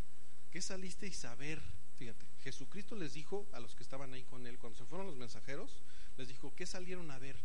[0.51, 1.61] ¿qué saliste a ver?
[1.97, 5.16] Fíjate, Jesucristo les dijo a los que estaban ahí con él, cuando se fueron los
[5.16, 5.83] mensajeros,
[6.16, 7.37] les dijo, ¿qué salieron a ver?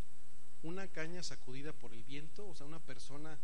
[0.64, 3.38] Una caña sacudida por el viento, o sea, una persona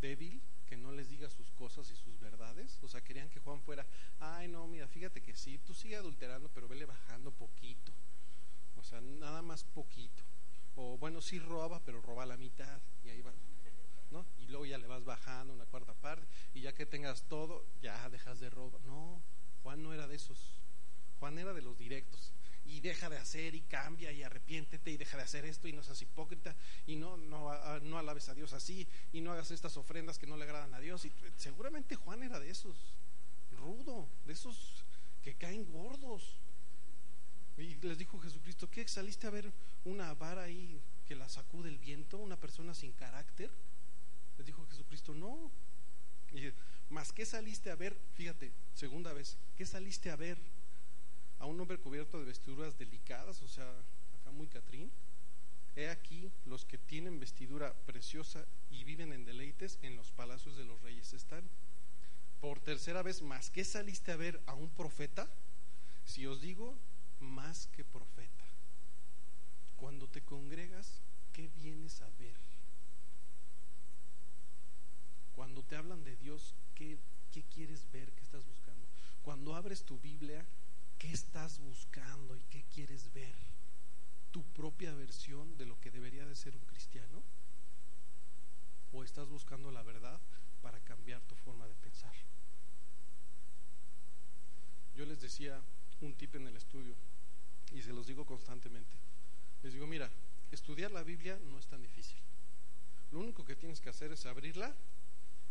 [0.00, 0.40] débil
[0.72, 2.78] que no les diga sus cosas y sus verdades.
[2.82, 3.84] O sea, querían que Juan fuera,
[4.20, 7.92] ay no, mira, fíjate que sí, tú sigue adulterando, pero vele bajando poquito.
[8.78, 10.22] O sea, nada más poquito.
[10.76, 12.80] O bueno, sí roba, pero roba la mitad.
[13.04, 13.34] Y ahí va,
[14.12, 14.24] ¿no?
[14.38, 16.26] Y luego ya le vas bajando una cuarta parte.
[16.54, 18.80] Y ya que tengas todo, ya dejas de robar.
[18.86, 19.20] No,
[19.62, 20.58] Juan no era de esos.
[21.20, 22.32] Juan era de los directos
[22.72, 25.82] y deja de hacer y cambia y arrepiéntete y deja de hacer esto y no
[25.82, 26.56] seas hipócrita
[26.86, 27.50] y no, no,
[27.80, 30.80] no alabes a Dios así y no hagas estas ofrendas que no le agradan a
[30.80, 31.04] Dios.
[31.04, 32.76] Y seguramente Juan era de esos.
[33.58, 34.84] rudo, de esos
[35.22, 36.36] que caen gordos.
[37.58, 39.52] Y les dijo Jesucristo, ¿qué saliste a ver
[39.84, 43.50] una vara ahí que la sacude el viento, una persona sin carácter?
[44.38, 45.50] Les dijo Jesucristo, no.
[46.32, 46.50] Y
[46.88, 50.38] más que saliste a ver, fíjate, segunda vez, ¿qué saliste a ver?
[51.42, 53.68] A un hombre cubierto de vestiduras delicadas, o sea,
[54.20, 54.92] acá muy catrín.
[55.74, 60.64] He aquí los que tienen vestidura preciosa y viven en deleites en los palacios de
[60.64, 61.42] los reyes están.
[62.40, 65.28] Por tercera vez, más que saliste a ver a un profeta,
[66.04, 66.76] si os digo,
[67.18, 68.44] más que profeta.
[69.78, 71.00] Cuando te congregas,
[71.32, 72.36] ¿qué vienes a ver?
[75.34, 76.98] Cuando te hablan de Dios, ¿qué,
[77.32, 78.12] qué quieres ver?
[78.12, 78.86] ¿Qué estás buscando?
[79.24, 80.46] Cuando abres tu Biblia,
[81.02, 83.34] ¿qué estás buscando y qué quieres ver?
[84.30, 87.24] ¿Tu propia versión de lo que debería de ser un cristiano?
[88.92, 90.20] ¿O estás buscando la verdad
[90.62, 92.14] para cambiar tu forma de pensar?
[94.94, 95.60] Yo les decía
[96.02, 96.94] un tip en el estudio
[97.72, 98.96] y se los digo constantemente.
[99.64, 100.08] Les digo, mira,
[100.52, 102.18] estudiar la Biblia no es tan difícil.
[103.10, 104.72] Lo único que tienes que hacer es abrirla,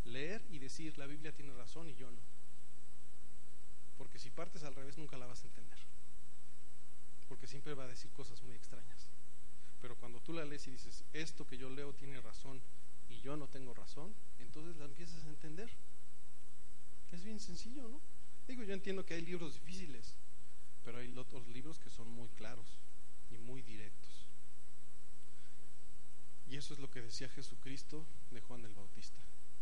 [0.05, 2.40] leer y decir, la Biblia tiene razón y yo no.
[4.01, 5.77] Porque si partes al revés nunca la vas a entender.
[7.29, 9.11] Porque siempre va a decir cosas muy extrañas.
[9.79, 12.59] Pero cuando tú la lees y dices, esto que yo leo tiene razón
[13.11, 15.69] y yo no tengo razón, entonces la empiezas a entender.
[17.11, 18.01] Es bien sencillo, ¿no?
[18.47, 20.15] Digo, yo entiendo que hay libros difíciles,
[20.83, 22.79] pero hay otros libros que son muy claros
[23.29, 24.25] y muy directos.
[26.49, 29.19] Y eso es lo que decía Jesucristo de Juan el Bautista.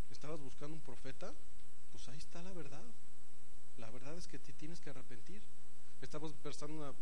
[0.10, 1.34] ¿Estabas buscando un profeta?
[1.92, 2.86] Pues ahí está la verdad.
[3.80, 5.42] La verdad es que te tienes que arrepentir.
[6.02, 6.34] ¿Estabas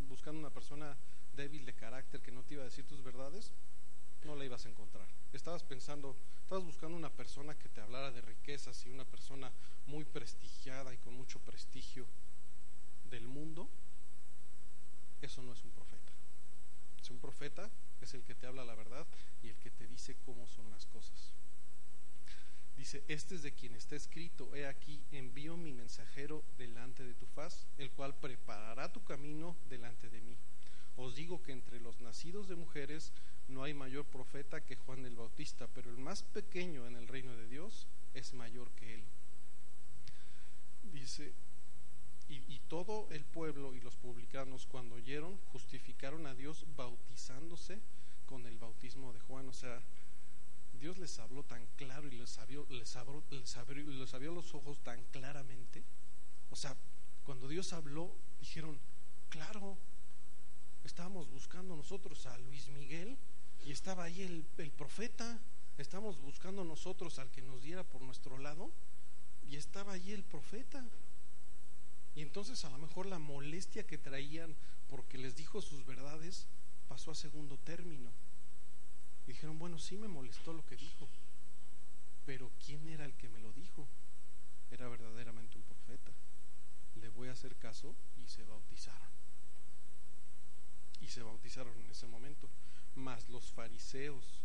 [0.09, 0.95] buscando una persona
[1.35, 3.51] débil de carácter que no te iba a decir tus verdades?
[4.23, 5.07] No la ibas a encontrar.
[5.33, 9.51] Estabas pensando, estabas buscando una persona que te hablara de riquezas y una persona
[9.85, 12.05] muy prestigiada y con mucho prestigio
[13.09, 13.69] del mundo
[15.21, 16.11] eso no es un profeta.
[17.01, 17.69] Si un profeta
[18.01, 19.05] es el que te habla la verdad
[19.41, 21.33] y el que te dice cómo son las cosas.
[22.77, 27.25] Dice, este es de quien está escrito, he aquí, envío mi mensajero delante de tu
[27.25, 30.37] faz, el cual preparará tu camino delante de mí.
[30.95, 33.11] Os digo que entre los nacidos de mujeres
[33.47, 37.35] no hay mayor profeta que Juan el Bautista, pero el más pequeño en el reino
[37.35, 39.03] de Dios es mayor que él.
[40.91, 41.33] Dice,
[42.29, 47.79] y, todo el pueblo y los publicanos cuando oyeron justificaron a Dios bautizándose
[48.25, 49.47] con el bautismo de Juan.
[49.47, 49.81] O sea,
[50.77, 52.95] Dios les habló tan claro y les abrió, les,
[53.29, 55.83] les abrió los ojos tan claramente.
[56.49, 56.75] O sea,
[57.23, 58.79] cuando Dios habló, dijeron,
[59.29, 59.77] claro,
[60.83, 63.17] estábamos buscando nosotros a Luis Miguel
[63.65, 65.39] y estaba ahí el, el profeta,
[65.77, 68.71] estábamos buscando nosotros al que nos diera por nuestro lado
[69.49, 70.85] y estaba ahí el profeta.
[72.15, 74.55] Y entonces a lo mejor la molestia que traían
[74.87, 76.47] porque les dijo sus verdades
[76.87, 78.09] pasó a segundo término.
[79.27, 81.07] Y dijeron, bueno, sí me molestó lo que dijo,
[82.25, 83.87] pero ¿quién era el que me lo dijo?
[84.71, 86.11] Era verdaderamente un profeta.
[86.95, 89.07] Le voy a hacer caso y se bautizaron.
[91.01, 92.49] Y se bautizaron en ese momento.
[92.95, 94.41] Mas los fariseos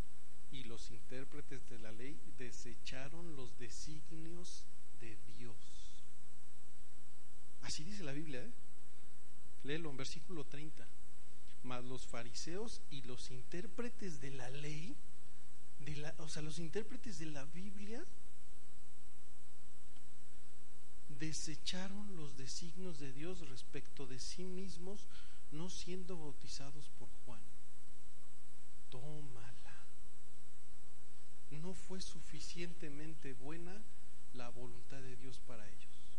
[0.51, 4.65] y los intérpretes de la ley desecharon los designios
[4.99, 5.83] de Dios
[7.63, 8.51] Así dice la Biblia, ¿eh?
[9.63, 10.85] Léelo en versículo 30.
[11.63, 14.95] Mas los fariseos y los intérpretes de la ley,
[15.79, 18.05] de la, o sea, los intérpretes de la Biblia,
[21.19, 25.07] desecharon los designios de Dios respecto de sí mismos,
[25.51, 27.41] no siendo bautizados por Juan.
[28.89, 29.85] Tómala.
[31.51, 33.81] No fue suficientemente buena
[34.33, 36.17] la voluntad de Dios para ellos.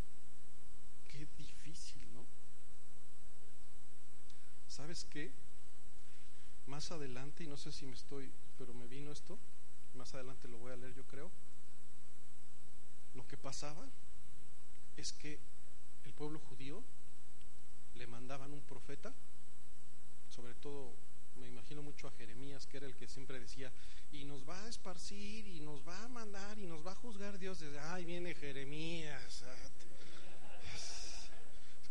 [1.09, 2.04] Qué difícil.
[4.69, 5.33] ¿Sabes qué?
[6.67, 9.39] Más adelante, y no sé si me estoy, pero me vino esto,
[9.95, 11.31] más adelante lo voy a leer yo creo,
[13.15, 13.87] lo que pasaba
[14.97, 15.39] es que
[16.05, 16.83] el pueblo judío
[17.95, 19.13] le mandaban un profeta,
[20.31, 20.93] sobre todo
[21.37, 23.71] me imagino mucho a Jeremías, que era el que siempre decía,
[24.13, 27.39] y nos va a esparcir, y nos va a mandar, y nos va a juzgar
[27.39, 29.45] Dios desde, ay, viene Jeremías,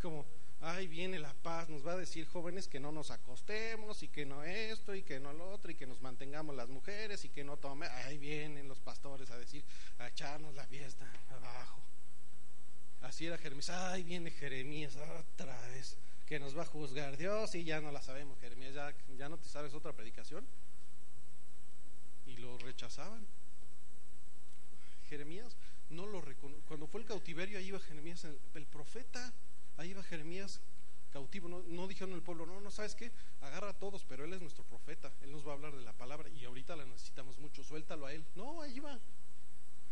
[0.01, 0.25] como,
[0.63, 4.25] ay, viene la paz, nos va a decir jóvenes que no nos acostemos y que
[4.25, 7.43] no esto y que no lo otro y que nos mantengamos las mujeres y que
[7.43, 9.63] no tome, ahí vienen los pastores a decir,
[9.99, 11.79] a echarnos la fiesta abajo.
[13.01, 17.65] Así era Jeremías, ay, viene Jeremías otra vez, que nos va a juzgar Dios y
[17.65, 20.47] ya no la sabemos, Jeremías, ya, ya no te sabes otra predicación.
[22.25, 23.27] Y lo rechazaban.
[25.09, 25.55] Jeremías
[25.89, 26.23] no lo
[26.67, 29.31] Cuando fue el cautiverio, ahí iba Jeremías, el, profeta,
[29.77, 30.61] ahí iba Jeremías
[31.13, 31.47] cautivo.
[31.47, 33.11] No, dijeron el pueblo, no, no, ¿sabes qué?
[33.41, 35.93] Agarra a todos, pero él es nuestro profeta, él nos va a hablar de la
[35.93, 38.25] palabra y ahorita la necesitamos mucho, suéltalo a él.
[38.35, 38.93] No, ahí iba,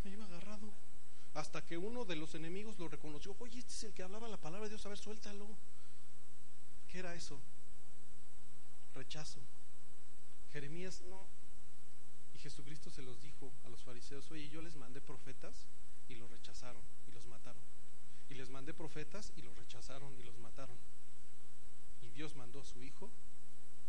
[0.04, 0.72] ahí iba agarrado.
[1.34, 4.38] Hasta que uno de los enemigos lo reconoció, oye, este es el que hablaba la
[4.38, 5.48] palabra de Dios, a ver, suéltalo.
[6.90, 7.40] ¿Qué era eso?
[8.94, 9.40] Rechazo.
[10.52, 11.26] Jeremías, no.
[12.34, 15.68] Y Jesucristo se los dijo a los fariseos, oye, yo les mandé profetas
[16.10, 16.82] y los rechazaron.
[18.32, 20.78] Y les mandé profetas y los rechazaron y los mataron.
[22.02, 23.12] Y Dios mandó a su Hijo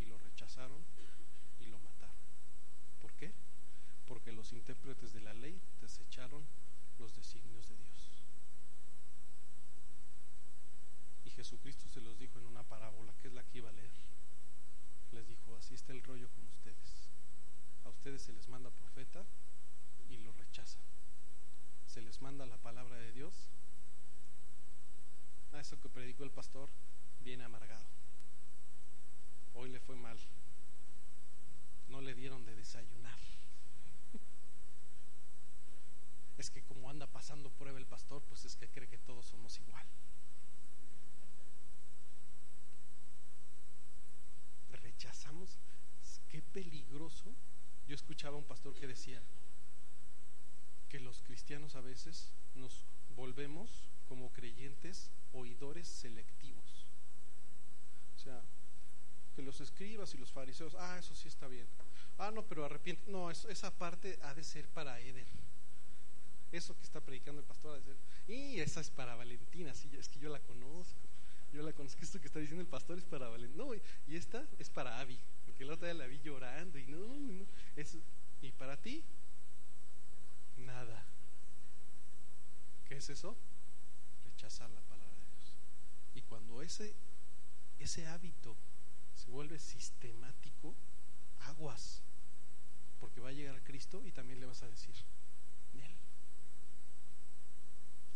[0.00, 0.82] y lo rechazaron
[1.60, 2.16] y lo mataron.
[3.00, 3.32] ¿Por qué?
[4.04, 6.42] Porque los intérpretes de la ley desecharon
[6.98, 8.10] los designios de Dios.
[11.24, 13.92] Y Jesucristo se los dijo en una parábola, que es la que iba a leer.
[15.12, 17.06] Les dijo, así está el rollo con ustedes.
[17.84, 19.24] A ustedes se les manda profeta
[20.10, 20.82] y lo rechazan.
[21.86, 23.52] Se les manda la palabra de Dios.
[25.52, 26.68] A eso que predicó el pastor,
[27.44, 27.84] amargado.
[29.54, 30.18] Hoy le fue mal.
[31.88, 33.18] No le dieron de desayunar.
[36.38, 39.58] Es que como anda pasando prueba el pastor, pues es que cree que todos somos
[39.60, 39.86] igual.
[44.72, 45.58] Rechazamos.
[46.28, 47.32] Qué peligroso.
[47.86, 49.22] Yo escuchaba a un pastor que decía
[50.88, 52.84] que los cristianos a veces nos
[53.14, 56.86] volvemos como creyentes oidores selectivos.
[58.16, 58.42] O sea,
[59.34, 61.66] que los escribas y los fariseos, ah, eso sí está bien.
[62.18, 62.64] Ah, no, pero
[63.48, 65.26] esa parte ha de ser para Eder
[66.52, 67.96] eso que está predicando el pastor, decir,
[68.28, 71.08] y esa es para Valentina, sí, es que yo la conozco,
[71.52, 74.46] yo la conozco, esto que está diciendo el pastor es para Valentina, no, y esta
[74.58, 77.98] es para Abby, porque la otra día la vi llorando y no, no, eso,
[78.42, 79.02] y para ti,
[80.58, 81.04] nada.
[82.86, 83.34] ¿Qué es eso?
[84.26, 85.56] Rechazar la palabra de Dios.
[86.14, 86.94] Y cuando ese,
[87.78, 88.54] ese hábito
[89.14, 90.74] se vuelve sistemático,
[91.46, 92.01] aguas,
[93.12, 94.94] porque va a llegar Cristo y también le vas a decir,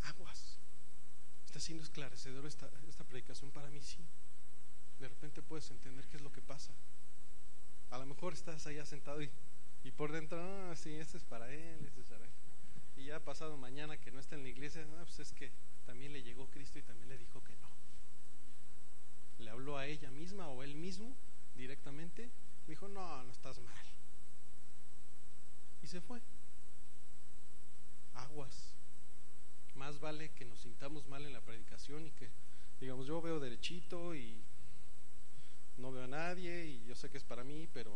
[0.01, 0.59] aguas.
[1.45, 2.71] Está siendo esclarecedor esta,
[3.07, 3.99] predicación para mí, sí.
[4.99, 6.73] De repente puedes entender qué es lo que pasa.
[7.91, 9.31] A lo mejor estás allá sentado y,
[9.97, 12.25] por dentro, ah, sí, este es para él, este es para.
[12.97, 15.51] Y ya pasado mañana que no está en la iglesia, ah, pues es que
[15.85, 17.69] también le llegó Cristo y también le dijo que no.
[19.45, 21.15] Le habló a ella misma o él mismo
[21.55, 22.31] directamente,
[22.67, 23.96] dijo, no, no estás mal.
[25.87, 26.21] Y se fue.
[28.15, 28.75] Aguas
[29.77, 32.29] más vale que nos sintamos mal en la predicación y que
[32.81, 34.43] digamos yo veo derechito y
[35.77, 37.93] no veo a nadie y yo sé que es para mí, pero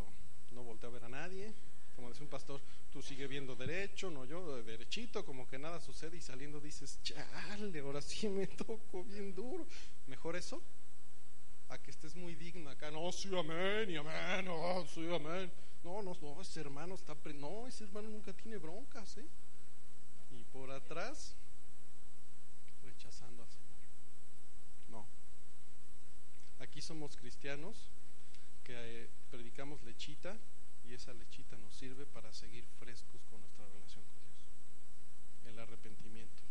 [0.51, 1.53] no volteo a ver a nadie.
[1.93, 2.61] Como dice un pastor,
[2.93, 7.77] tú sigue viendo derecho, no yo derechito, como que nada sucede y saliendo dices, chale,
[7.81, 9.67] ahora sí me toco bien duro.
[10.07, 10.61] Mejor eso
[11.67, 15.51] a que estés muy digno acá, no, sí, amén, y amén, no, sí, amén.
[15.83, 19.27] No, no, ese hermano está, no, ese hermano nunca tiene broncas, ¿eh?
[20.31, 21.35] Y por atrás,
[22.83, 23.67] rechazando al Señor.
[24.89, 25.05] No.
[26.59, 27.89] Aquí somos cristianos
[28.63, 28.73] que
[29.03, 30.37] eh, predicamos lechita
[30.87, 35.53] y esa lechita nos sirve para seguir frescos con nuestra relación con Dios.
[35.53, 36.41] El arrepentimiento.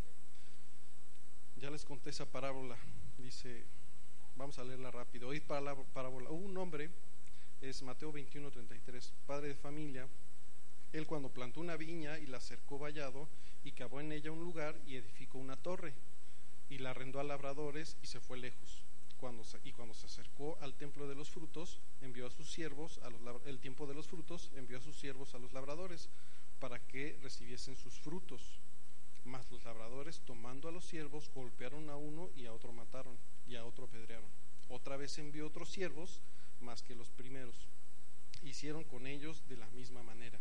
[1.57, 2.75] Ya les conté esa parábola.
[3.17, 3.63] Dice,
[4.35, 5.29] vamos a leerla rápido.
[5.29, 6.31] Hoy parábola.
[6.31, 6.89] Un hombre,
[7.61, 10.07] es Mateo 21, 33, padre de familia.
[10.93, 13.29] Él cuando plantó una viña y la cercó vallado
[13.63, 15.93] y cavó en ella un lugar y edificó una torre
[16.69, 18.83] y la arrendó a labradores y se fue lejos.
[19.17, 23.09] Cuando y cuando se acercó al templo de los frutos, envió a sus siervos, a
[23.47, 26.09] el tiempo de los frutos, envió a sus siervos a los labradores
[26.59, 28.59] para que recibiesen sus frutos.
[29.23, 33.15] Mas los labradores, tomando a los siervos, golpearon a uno y a otro mataron,
[33.47, 34.29] y a otro apedrearon.
[34.69, 36.21] Otra vez envió otros siervos,
[36.61, 37.55] más que los primeros.
[38.43, 40.39] Hicieron con ellos de la misma manera.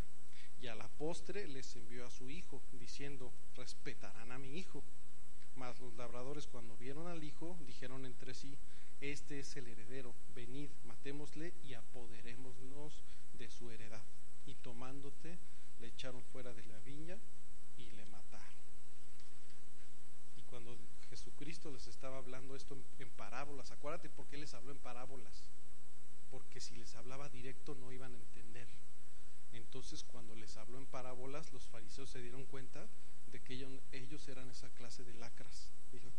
[0.60, 4.82] Y a la postre les envió a su hijo, diciendo, respetarán a mi hijo.
[5.56, 8.56] Mas los labradores cuando vieron al hijo dijeron entre sí,
[9.00, 13.02] este es el heredero, venid, matémosle y apoderémonos
[13.38, 14.02] de su heredad.
[14.46, 15.38] Y tomándote,
[15.80, 17.16] le echaron fuera de la viña
[17.78, 18.46] y le mataron.
[20.36, 20.76] Y cuando
[21.08, 25.48] Jesucristo les estaba hablando esto en, parábolas, acuérdate por qué les habló en parábolas,
[26.30, 28.68] porque si les hablaba directo no iban a entender.
[29.52, 32.86] Entonces cuando les habló en parábolas, los fariseos se dieron cuenta
[33.32, 35.70] de que ellos, eran esa clase de lacras.
[35.92, 36.10] Dijo,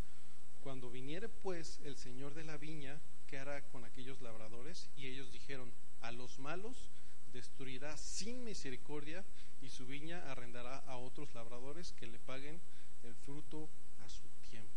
[0.61, 4.89] cuando viniere pues el Señor de la viña, ¿qué hará con aquellos labradores?
[4.95, 6.89] Y ellos dijeron, a los malos
[7.33, 9.23] destruirá sin misericordia
[9.61, 12.59] y su viña arrendará a otros labradores que le paguen
[13.03, 13.69] el fruto
[14.03, 14.69] a su tiempo.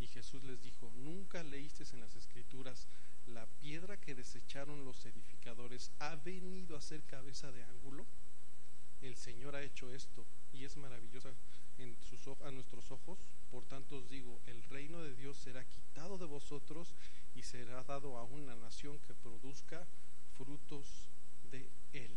[0.00, 2.86] Y Jesús les dijo, ¿nunca leíste en las escrituras,
[3.26, 8.04] la piedra que desecharon los edificadores ha venido a ser cabeza de ángulo?
[9.02, 11.30] El Señor ha hecho esto y es maravillosa
[11.78, 13.18] en sus, a nuestros ojos.
[13.50, 16.94] Por tanto os digo, el reino de Dios será quitado de vosotros
[17.34, 19.86] y será dado a una nación que produzca
[20.36, 21.08] frutos
[21.50, 22.10] de él.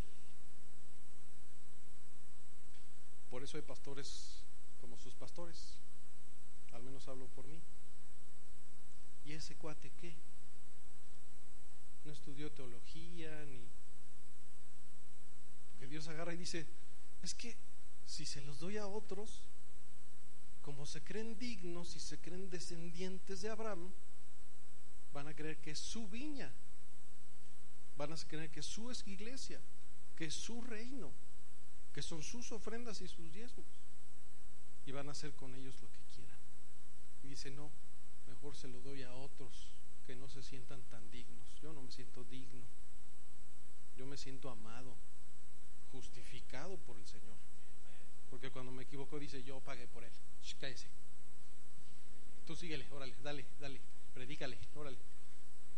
[3.30, 4.44] Por eso hay pastores
[4.80, 5.80] como sus pastores,
[6.72, 7.62] al menos hablo por mí.
[9.26, 10.16] ¿Y ese cuate qué?
[12.08, 13.68] No estudió teología ni...
[15.78, 16.66] Que Dios agarra y dice,
[17.22, 17.58] es que
[18.06, 19.42] si se los doy a otros,
[20.62, 23.92] como se creen dignos y se creen descendientes de Abraham,
[25.12, 26.50] van a creer que es su viña,
[27.98, 29.60] van a creer que es su iglesia,
[30.16, 31.12] que es su reino,
[31.94, 33.68] que son sus ofrendas y sus diezmos,
[34.86, 36.40] y van a hacer con ellos lo que quieran.
[37.24, 37.70] Y dice, no,
[38.28, 39.77] mejor se lo doy a otros
[40.08, 41.46] que no se sientan tan dignos.
[41.62, 42.66] Yo no me siento digno,
[43.98, 44.96] yo me siento amado,
[45.92, 47.36] justificado por el Señor.
[48.30, 50.12] Porque cuando me equivoco dice, yo pagué por él.
[50.60, 50.88] cállese.
[52.46, 53.82] Tú síguele, órale, dale, dale,
[54.14, 54.98] predícale, órale.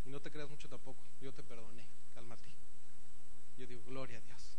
[0.05, 1.01] Y no te creas mucho tampoco.
[1.21, 2.49] Yo te perdoné, cálmate.
[3.57, 4.57] Yo digo, gloria a Dios.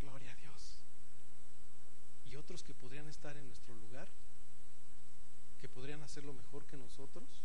[0.00, 0.80] Gloria a Dios.
[2.24, 4.08] Y otros que podrían estar en nuestro lugar,
[5.60, 7.42] que podrían hacerlo mejor que nosotros,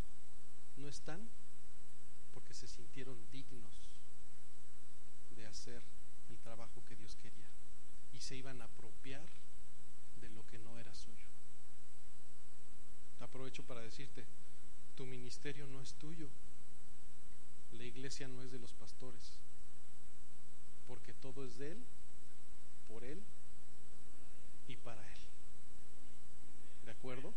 [0.77, 1.28] no están
[2.34, 3.74] porque se sintieron dignos
[5.36, 5.82] de hacer
[6.30, 7.48] el trabajo que Dios quería
[8.14, 9.26] y se iban a apropiar
[10.20, 11.28] de lo que no era suyo.
[13.20, 14.26] Aprovecho para decirte,
[14.96, 16.28] tu ministerio no es tuyo,
[17.72, 19.39] la iglesia no es de los pastores,
[20.88, 21.84] porque todo es de Él,
[22.88, 23.22] por Él
[24.68, 25.20] y para Él.
[26.86, 27.34] ¿De acuerdo?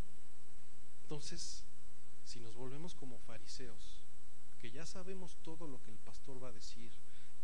[1.04, 1.64] Entonces,
[2.24, 4.02] si nos volvemos como fariseos,
[4.60, 6.90] que ya sabemos todo lo que el pastor va a decir,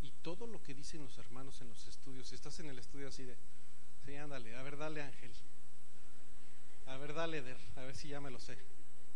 [0.03, 3.09] y todo lo que dicen los hermanos en los estudios, si estás en el estudio
[3.09, 3.37] así de,
[4.07, 5.33] sí, ándale, a ver, dale Ángel,
[6.87, 8.59] a ver, dale a ver si ya me lo sé,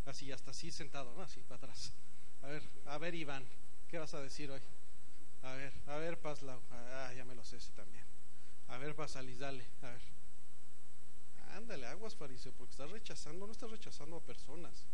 [0.07, 1.23] así, hasta así sentado, ¿no?
[1.23, 1.93] Así, para atrás.
[2.43, 3.45] A ver, a ver Iván,
[3.89, 4.61] ¿qué vas a decir hoy?
[5.43, 8.05] A ver, a ver Pazlau, ah, ya me lo sé ese también.
[8.69, 10.03] A ver Pasalis, dale, a ver.
[11.55, 14.87] Ándale, aguas fariseo, porque estás rechazando, no estás rechazando a personas,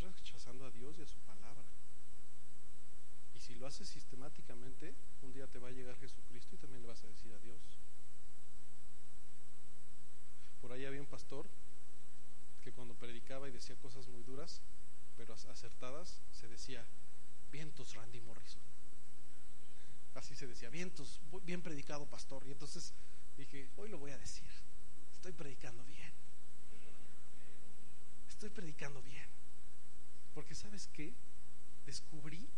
[0.00, 1.64] rechazando a Dios y a su palabra
[3.50, 7.02] si lo haces sistemáticamente, un día te va a llegar Jesucristo y también le vas
[7.02, 7.60] a decir adiós.
[10.60, 11.48] Por ahí había un pastor
[12.62, 14.60] que cuando predicaba y decía cosas muy duras,
[15.16, 16.84] pero acertadas, se decía,
[17.50, 18.60] vientos Randy Morrison.
[20.14, 22.46] Así se decía, vientos, bien predicado pastor.
[22.46, 22.92] Y entonces
[23.38, 24.48] dije, hoy lo voy a decir,
[25.12, 26.12] estoy predicando bien.
[28.28, 29.29] Estoy predicando bien.
[30.34, 31.12] Porque sabes qué?
[31.86, 32.48] Descubrí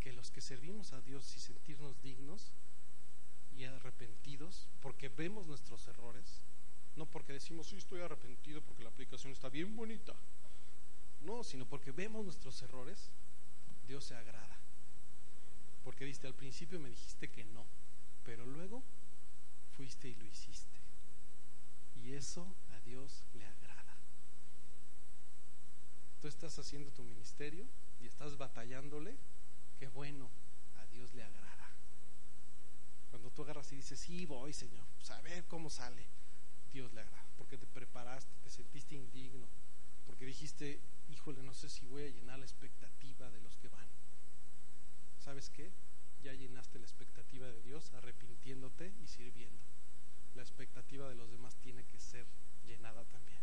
[0.00, 2.52] que los que servimos a Dios y sentirnos dignos
[3.56, 6.42] y arrepentidos, porque vemos nuestros errores,
[6.96, 10.14] no porque decimos, sí, estoy arrepentido porque la aplicación está bien bonita,
[11.22, 13.10] no, sino porque vemos nuestros errores,
[13.86, 14.58] Dios se agrada.
[15.82, 17.64] Porque diste al principio me dijiste que no,
[18.24, 18.82] pero luego
[19.76, 20.78] fuiste y lo hiciste.
[21.96, 23.63] Y eso a Dios le agrada.
[26.24, 27.66] Tú estás haciendo tu ministerio
[28.00, 29.14] y estás batallándole
[29.78, 30.30] qué bueno,
[30.78, 31.70] a Dios le agrada.
[33.10, 36.06] Cuando tú agarras y dices, sí, voy, Señor, pues a ver cómo sale,
[36.72, 39.46] Dios le agrada, porque te preparaste, te sentiste indigno,
[40.06, 43.86] porque dijiste, híjole, no sé si voy a llenar la expectativa de los que van.
[45.22, 45.70] ¿Sabes qué?
[46.22, 49.60] Ya llenaste la expectativa de Dios arrepintiéndote y sirviendo.
[50.36, 52.24] La expectativa de los demás tiene que ser
[52.64, 53.42] llenada también.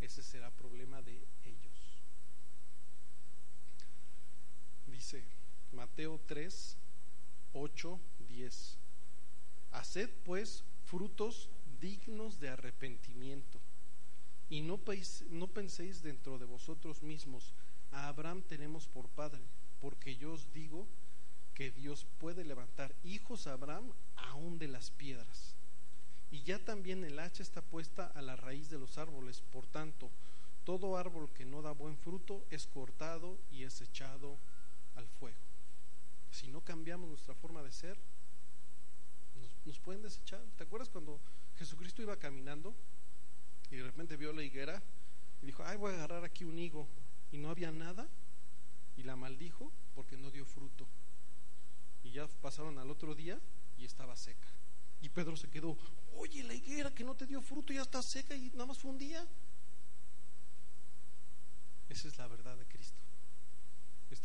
[0.00, 1.75] Ese será problema de ellos
[4.96, 5.22] dice
[5.72, 6.76] Mateo 3,
[7.52, 8.78] 8, 10.
[9.72, 11.50] Haced pues frutos
[11.82, 13.60] dignos de arrepentimiento
[14.48, 14.80] y no,
[15.30, 17.52] no penséis dentro de vosotros mismos,
[17.92, 19.42] a Abraham tenemos por padre,
[19.80, 20.86] porque yo os digo
[21.52, 25.56] que Dios puede levantar hijos a Abraham aún de las piedras.
[26.30, 30.10] Y ya también el hacha está puesta a la raíz de los árboles, por tanto,
[30.64, 34.38] todo árbol que no da buen fruto es cortado y es echado
[34.96, 35.38] al fuego.
[36.30, 37.96] Si no cambiamos nuestra forma de ser,
[39.64, 40.40] nos, pueden desechar.
[40.56, 41.20] ¿Te acuerdas cuando
[41.56, 42.74] Jesucristo iba caminando
[43.70, 44.82] y de repente vio la higuera
[45.42, 46.86] y dijo, ay, voy a agarrar aquí un higo
[47.32, 48.08] y no había nada
[48.96, 50.86] y la maldijo porque no dio fruto.
[52.04, 53.40] Y ya pasaron al otro día
[53.78, 54.46] y estaba seca.
[55.02, 55.76] Y Pedro se quedó,
[56.16, 58.90] oye, la higuera que no te dio fruto ya está seca y nada más fue
[58.90, 59.26] un día.
[61.88, 63.05] Esa es la verdad de Cristo.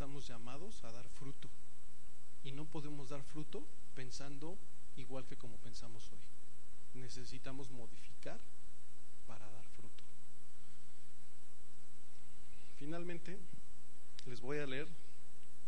[0.02, 1.48] Estamos llamados a dar fruto
[2.44, 4.58] y no podemos dar fruto pensando
[4.96, 7.00] igual que como pensamos hoy.
[7.00, 8.40] Necesitamos modificar
[9.28, 10.04] para dar fruto.
[12.80, 13.38] Finalmente,
[14.26, 14.88] les voy a leer,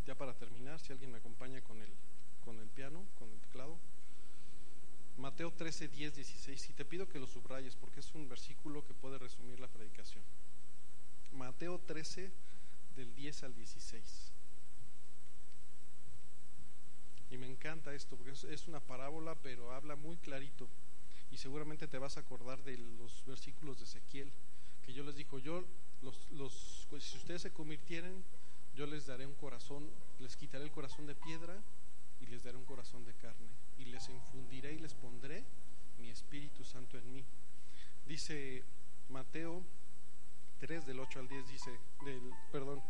[0.07, 1.91] ya para terminar, si alguien me acompaña con el,
[2.43, 3.77] con el piano, con el teclado.
[5.17, 6.71] Mateo 13, 10, 16.
[6.71, 10.23] Y te pido que lo subrayes porque es un versículo que puede resumir la predicación.
[11.33, 12.31] Mateo 13,
[12.95, 14.31] del 10 al 16.
[17.31, 20.67] Y me encanta esto porque es, una parábola, pero habla muy clarito.
[21.31, 24.31] Y seguramente te vas a acordar de los versículos de Ezequiel,
[24.85, 25.63] que yo les dijo, yo,
[26.03, 28.23] los, los, si ustedes se convirtieren,
[28.75, 29.89] yo les daré un corazón,
[30.19, 31.59] les quitaré el corazón de piedra
[32.21, 33.49] y les daré un corazón de carne.
[33.79, 35.43] Y les infundiré y les pondré
[35.99, 37.23] mi Espíritu Santo en mí.
[38.05, 38.63] Dice
[39.09, 39.63] Mateo
[40.63, 41.71] 3 del 8 al 10, dice,
[42.05, 42.81] del, perdón,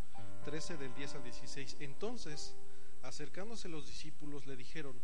[0.46, 1.78] 13 del 10 al 16.
[1.80, 2.56] Entonces
[3.04, 4.98] Acercándose los discípulos le dijeron,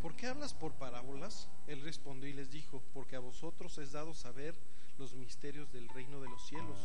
[0.00, 1.50] ¿por qué hablas por parábolas?
[1.66, 4.54] Él respondió y les dijo, porque a vosotros es dado saber
[4.98, 6.78] los misterios del reino de los cielos,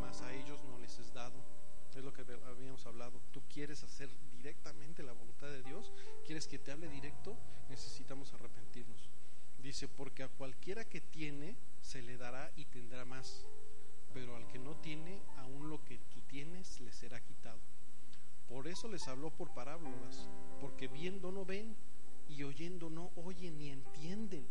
[0.00, 1.44] mas a ellos no les es dado.
[1.94, 3.20] Es lo que habíamos hablado.
[3.32, 5.92] Tú quieres hacer directamente la voluntad de Dios,
[6.24, 7.36] quieres que te hable directo,
[7.68, 9.10] necesitamos arrepentirnos.
[9.58, 13.44] Dice, porque a cualquiera que tiene se le dará y tendrá más,
[14.16, 17.60] pero al que no tiene, aún lo que tú tienes le será quitado.
[18.48, 20.26] Por eso les habló por parábolas,
[20.58, 21.76] porque viendo no ven
[22.26, 24.46] y oyendo no oyen ni entienden.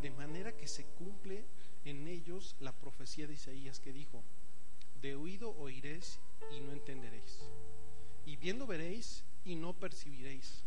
[0.00, 1.44] De manera que se cumple
[1.84, 4.22] en ellos la profecía de Isaías que dijo,
[5.02, 6.18] de oído oiréis
[6.50, 7.40] y no entenderéis,
[8.24, 10.64] y viendo veréis y no percibiréis,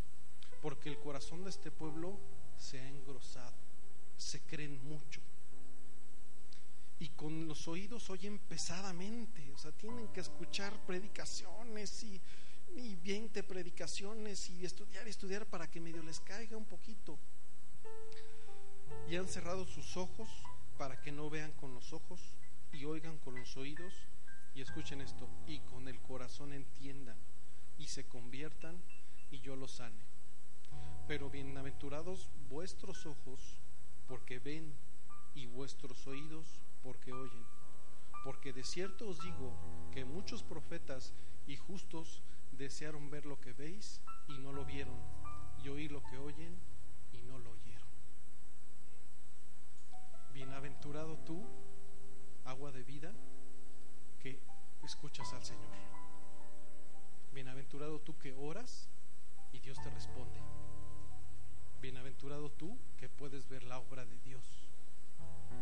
[0.61, 2.19] porque el corazón de este pueblo
[2.55, 3.55] se ha engrosado,
[4.15, 5.21] se creen mucho
[7.03, 12.21] y con los oídos oyen pesadamente, o sea, tienen que escuchar predicaciones y,
[12.77, 17.19] y 20 predicaciones y estudiar, estudiar para que medio les caiga un poquito.
[19.09, 20.29] Y han cerrado sus ojos
[20.77, 22.21] para que no vean con los ojos
[22.71, 23.93] y oigan con los oídos
[24.55, 27.17] y escuchen esto, y con el corazón entiendan
[27.79, 28.81] y se conviertan
[29.29, 30.05] y yo los sane.
[31.09, 33.41] Pero bienaventurados vuestros ojos
[34.07, 34.73] porque ven
[35.35, 37.45] y vuestros oídos porque oyen.
[38.23, 39.53] Porque de cierto os digo
[39.91, 41.13] que muchos profetas
[41.47, 42.21] y justos
[42.51, 44.95] desearon ver lo que veis y no lo vieron,
[45.63, 46.55] y oír lo que oyen
[47.11, 47.87] y no lo oyeron.
[50.33, 51.43] Bienaventurado tú,
[52.45, 53.13] agua de vida,
[54.19, 54.39] que
[54.83, 55.73] escuchas al Señor.
[57.33, 58.89] Bienaventurado tú que oras
[59.51, 60.39] y Dios te responde.
[61.81, 64.72] Bienaventurado tú que puedes ver la obra de Dios.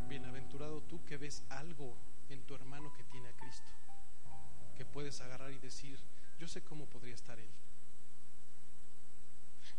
[0.07, 1.97] Bienaventurado tú que ves algo
[2.29, 3.69] en tu hermano que tiene a Cristo,
[4.75, 5.99] que puedes agarrar y decir,
[6.39, 7.49] yo sé cómo podría estar él.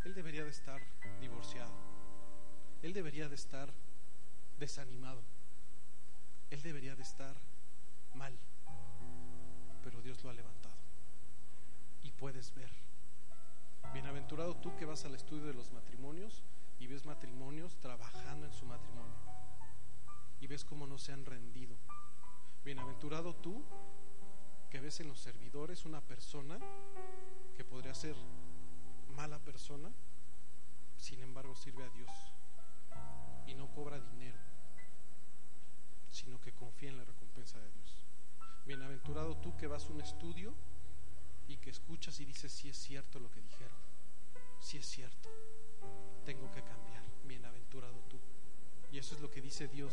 [0.05, 0.81] Él debería de estar
[1.21, 1.73] divorciado,
[2.83, 3.73] él debería de estar
[4.59, 5.23] desanimado,
[6.51, 7.37] él debería de estar
[8.15, 8.37] mal,
[9.83, 10.77] pero Dios lo ha levantado.
[12.03, 12.71] Y puedes ver.
[13.93, 16.43] Bienaventurado tú que vas al estudio de los matrimonios
[16.79, 19.22] y ves matrimonios trabajando en su matrimonio
[20.43, 21.76] y ves cómo no se han rendido.
[22.64, 23.62] Bienaventurado tú
[24.68, 26.59] que ves en los servidores una persona
[27.57, 28.16] que podría ser
[29.14, 29.88] mala persona,
[30.97, 32.11] sin embargo sirve a Dios
[33.47, 34.38] y no cobra dinero,
[36.11, 38.05] sino que confía en la recompensa de Dios.
[38.66, 40.53] Bienaventurado tú que vas a un estudio
[41.47, 43.78] y que escuchas y dices, si es cierto lo que dijeron,
[44.59, 45.28] si es cierto,
[46.24, 47.05] tengo que cambiar.
[47.26, 48.18] Bienaventurado tú.
[48.90, 49.93] Y eso es lo que dice Dios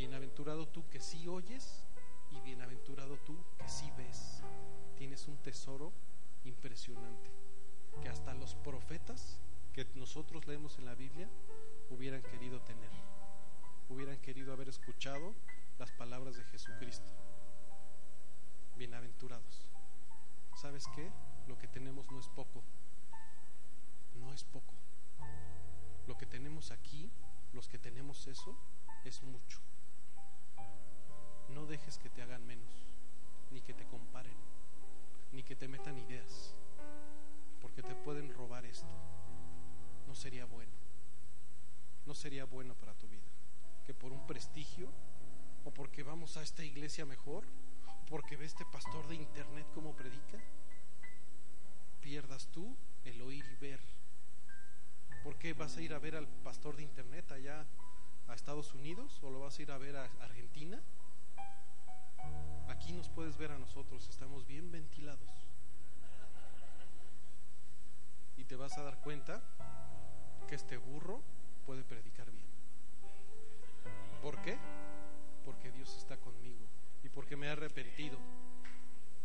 [0.00, 1.84] Bienaventurado tú que sí oyes
[2.30, 4.42] y bienaventurado tú que sí ves.
[4.96, 5.92] Tienes un tesoro
[6.44, 7.30] impresionante
[8.00, 9.38] que hasta los profetas
[9.74, 11.28] que nosotros leemos en la Biblia
[11.90, 12.88] hubieran querido tener,
[13.90, 15.34] hubieran querido haber escuchado
[15.78, 17.12] las palabras de Jesucristo.
[18.78, 19.70] Bienaventurados.
[20.62, 21.10] ¿Sabes qué?
[21.46, 22.62] Lo que tenemos no es poco,
[24.14, 24.72] no es poco.
[26.06, 27.10] Lo que tenemos aquí,
[27.52, 28.56] los que tenemos eso,
[29.04, 29.60] es mucho.
[31.54, 32.70] No dejes que te hagan menos,
[33.50, 34.36] ni que te comparen,
[35.32, 36.54] ni que te metan ideas,
[37.60, 38.94] porque te pueden robar esto.
[40.06, 40.72] No sería bueno.
[42.06, 43.28] No sería bueno para tu vida.
[43.86, 44.88] Que por un prestigio,
[45.64, 49.94] o porque vamos a esta iglesia mejor, o porque ve este pastor de internet como
[49.94, 50.38] predica,
[52.00, 53.80] pierdas tú el oír y ver.
[55.22, 57.66] Porque qué vas a ir a ver al pastor de internet allá
[58.28, 60.80] a Estados Unidos o lo vas a ir a ver a Argentina?
[62.68, 65.28] Aquí nos puedes ver a nosotros, estamos bien ventilados.
[68.36, 69.42] Y te vas a dar cuenta
[70.48, 71.22] que este burro
[71.66, 72.46] puede predicar bien.
[74.22, 74.58] ¿Por qué?
[75.44, 76.66] Porque Dios está conmigo
[77.02, 78.18] y porque me ha arrepentido.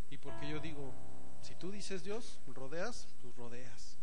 [0.09, 0.93] Y porque yo digo,
[1.41, 3.97] si tú dices Dios, rodeas, pues rodeas.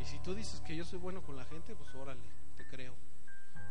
[0.00, 2.22] Y si tú dices que yo soy bueno con la gente, pues órale,
[2.56, 2.94] te creo.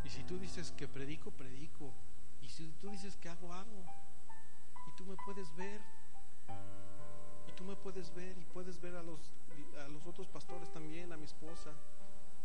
[0.04, 1.94] Y si tú dices que predico, predico.
[2.42, 3.86] Y si tú dices que hago, hago.
[4.96, 5.82] Tú me puedes ver.
[7.48, 9.20] Y tú me puedes ver y puedes ver a los,
[9.84, 11.72] a los otros pastores también, a mi esposa.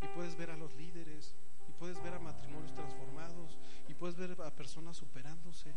[0.03, 1.35] Y puedes ver a los líderes.
[1.69, 3.59] Y puedes ver a matrimonios transformados.
[3.89, 5.75] Y puedes ver a personas superándose.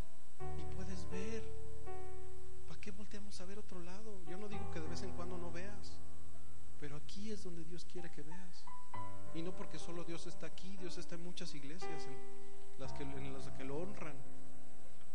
[0.58, 1.44] Y puedes ver.
[2.68, 4.24] ¿Para qué volteamos a ver otro lado?
[4.30, 6.00] Yo no digo que de vez en cuando no veas.
[6.80, 8.66] Pero aquí es donde Dios quiere que veas.
[9.34, 13.04] Y no porque solo Dios está aquí, Dios está en muchas iglesias en las que,
[13.04, 14.18] en las que lo honran.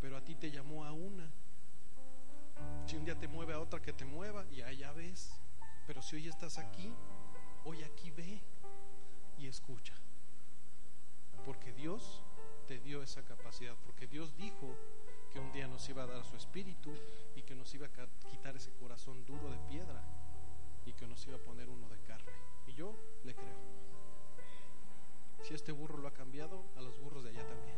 [0.00, 1.30] Pero a ti te llamó a una.
[2.86, 5.30] Si un día te mueve a otra que te mueva, y allá ves.
[5.86, 6.92] Pero si hoy estás aquí,
[7.64, 8.40] hoy aquí ve
[9.38, 9.94] y escucha.
[11.44, 12.22] Porque Dios
[12.66, 13.74] te dio esa capacidad.
[13.84, 14.74] Porque Dios dijo
[15.32, 16.92] que un día nos iba a dar su espíritu
[17.36, 20.02] y que nos iba a quitar ese corazón duro de piedra
[20.86, 22.32] y que nos iba a poner uno de carne.
[22.66, 22.94] Y yo
[23.24, 23.58] le creo.
[25.42, 27.76] Si este burro lo ha cambiado, a los burros de allá también.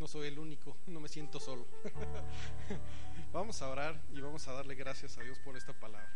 [0.00, 1.66] No soy el único, no me siento solo.
[3.34, 6.10] Vamos a orar y vamos a darle gracias a Dios por esta palabra.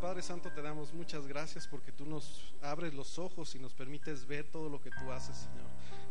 [0.00, 4.26] Padre Santo, te damos muchas gracias porque tú nos abres los ojos y nos permites
[4.26, 5.70] ver todo lo que tú haces, Señor.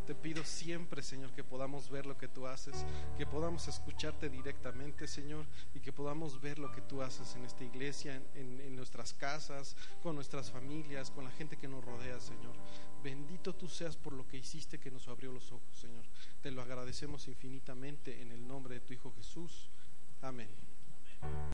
[0.10, 2.84] Te pido siempre, Señor, que podamos ver lo que tú haces,
[3.16, 5.46] que podamos escucharte directamente, Señor,
[5.76, 10.16] y que podamos ver lo que tú haces en esta iglesia, en, nuestras casas, con
[10.16, 12.56] nuestras familias, con la gente que nos rodea, Señor.
[13.04, 16.06] Bendito tú seas por lo que hiciste que nos abrió los ojos, Señor.
[16.42, 19.70] Te lo agradecemos infinitamente en el nombre de tu Hijo Jesús.
[20.24, 20.50] Amén.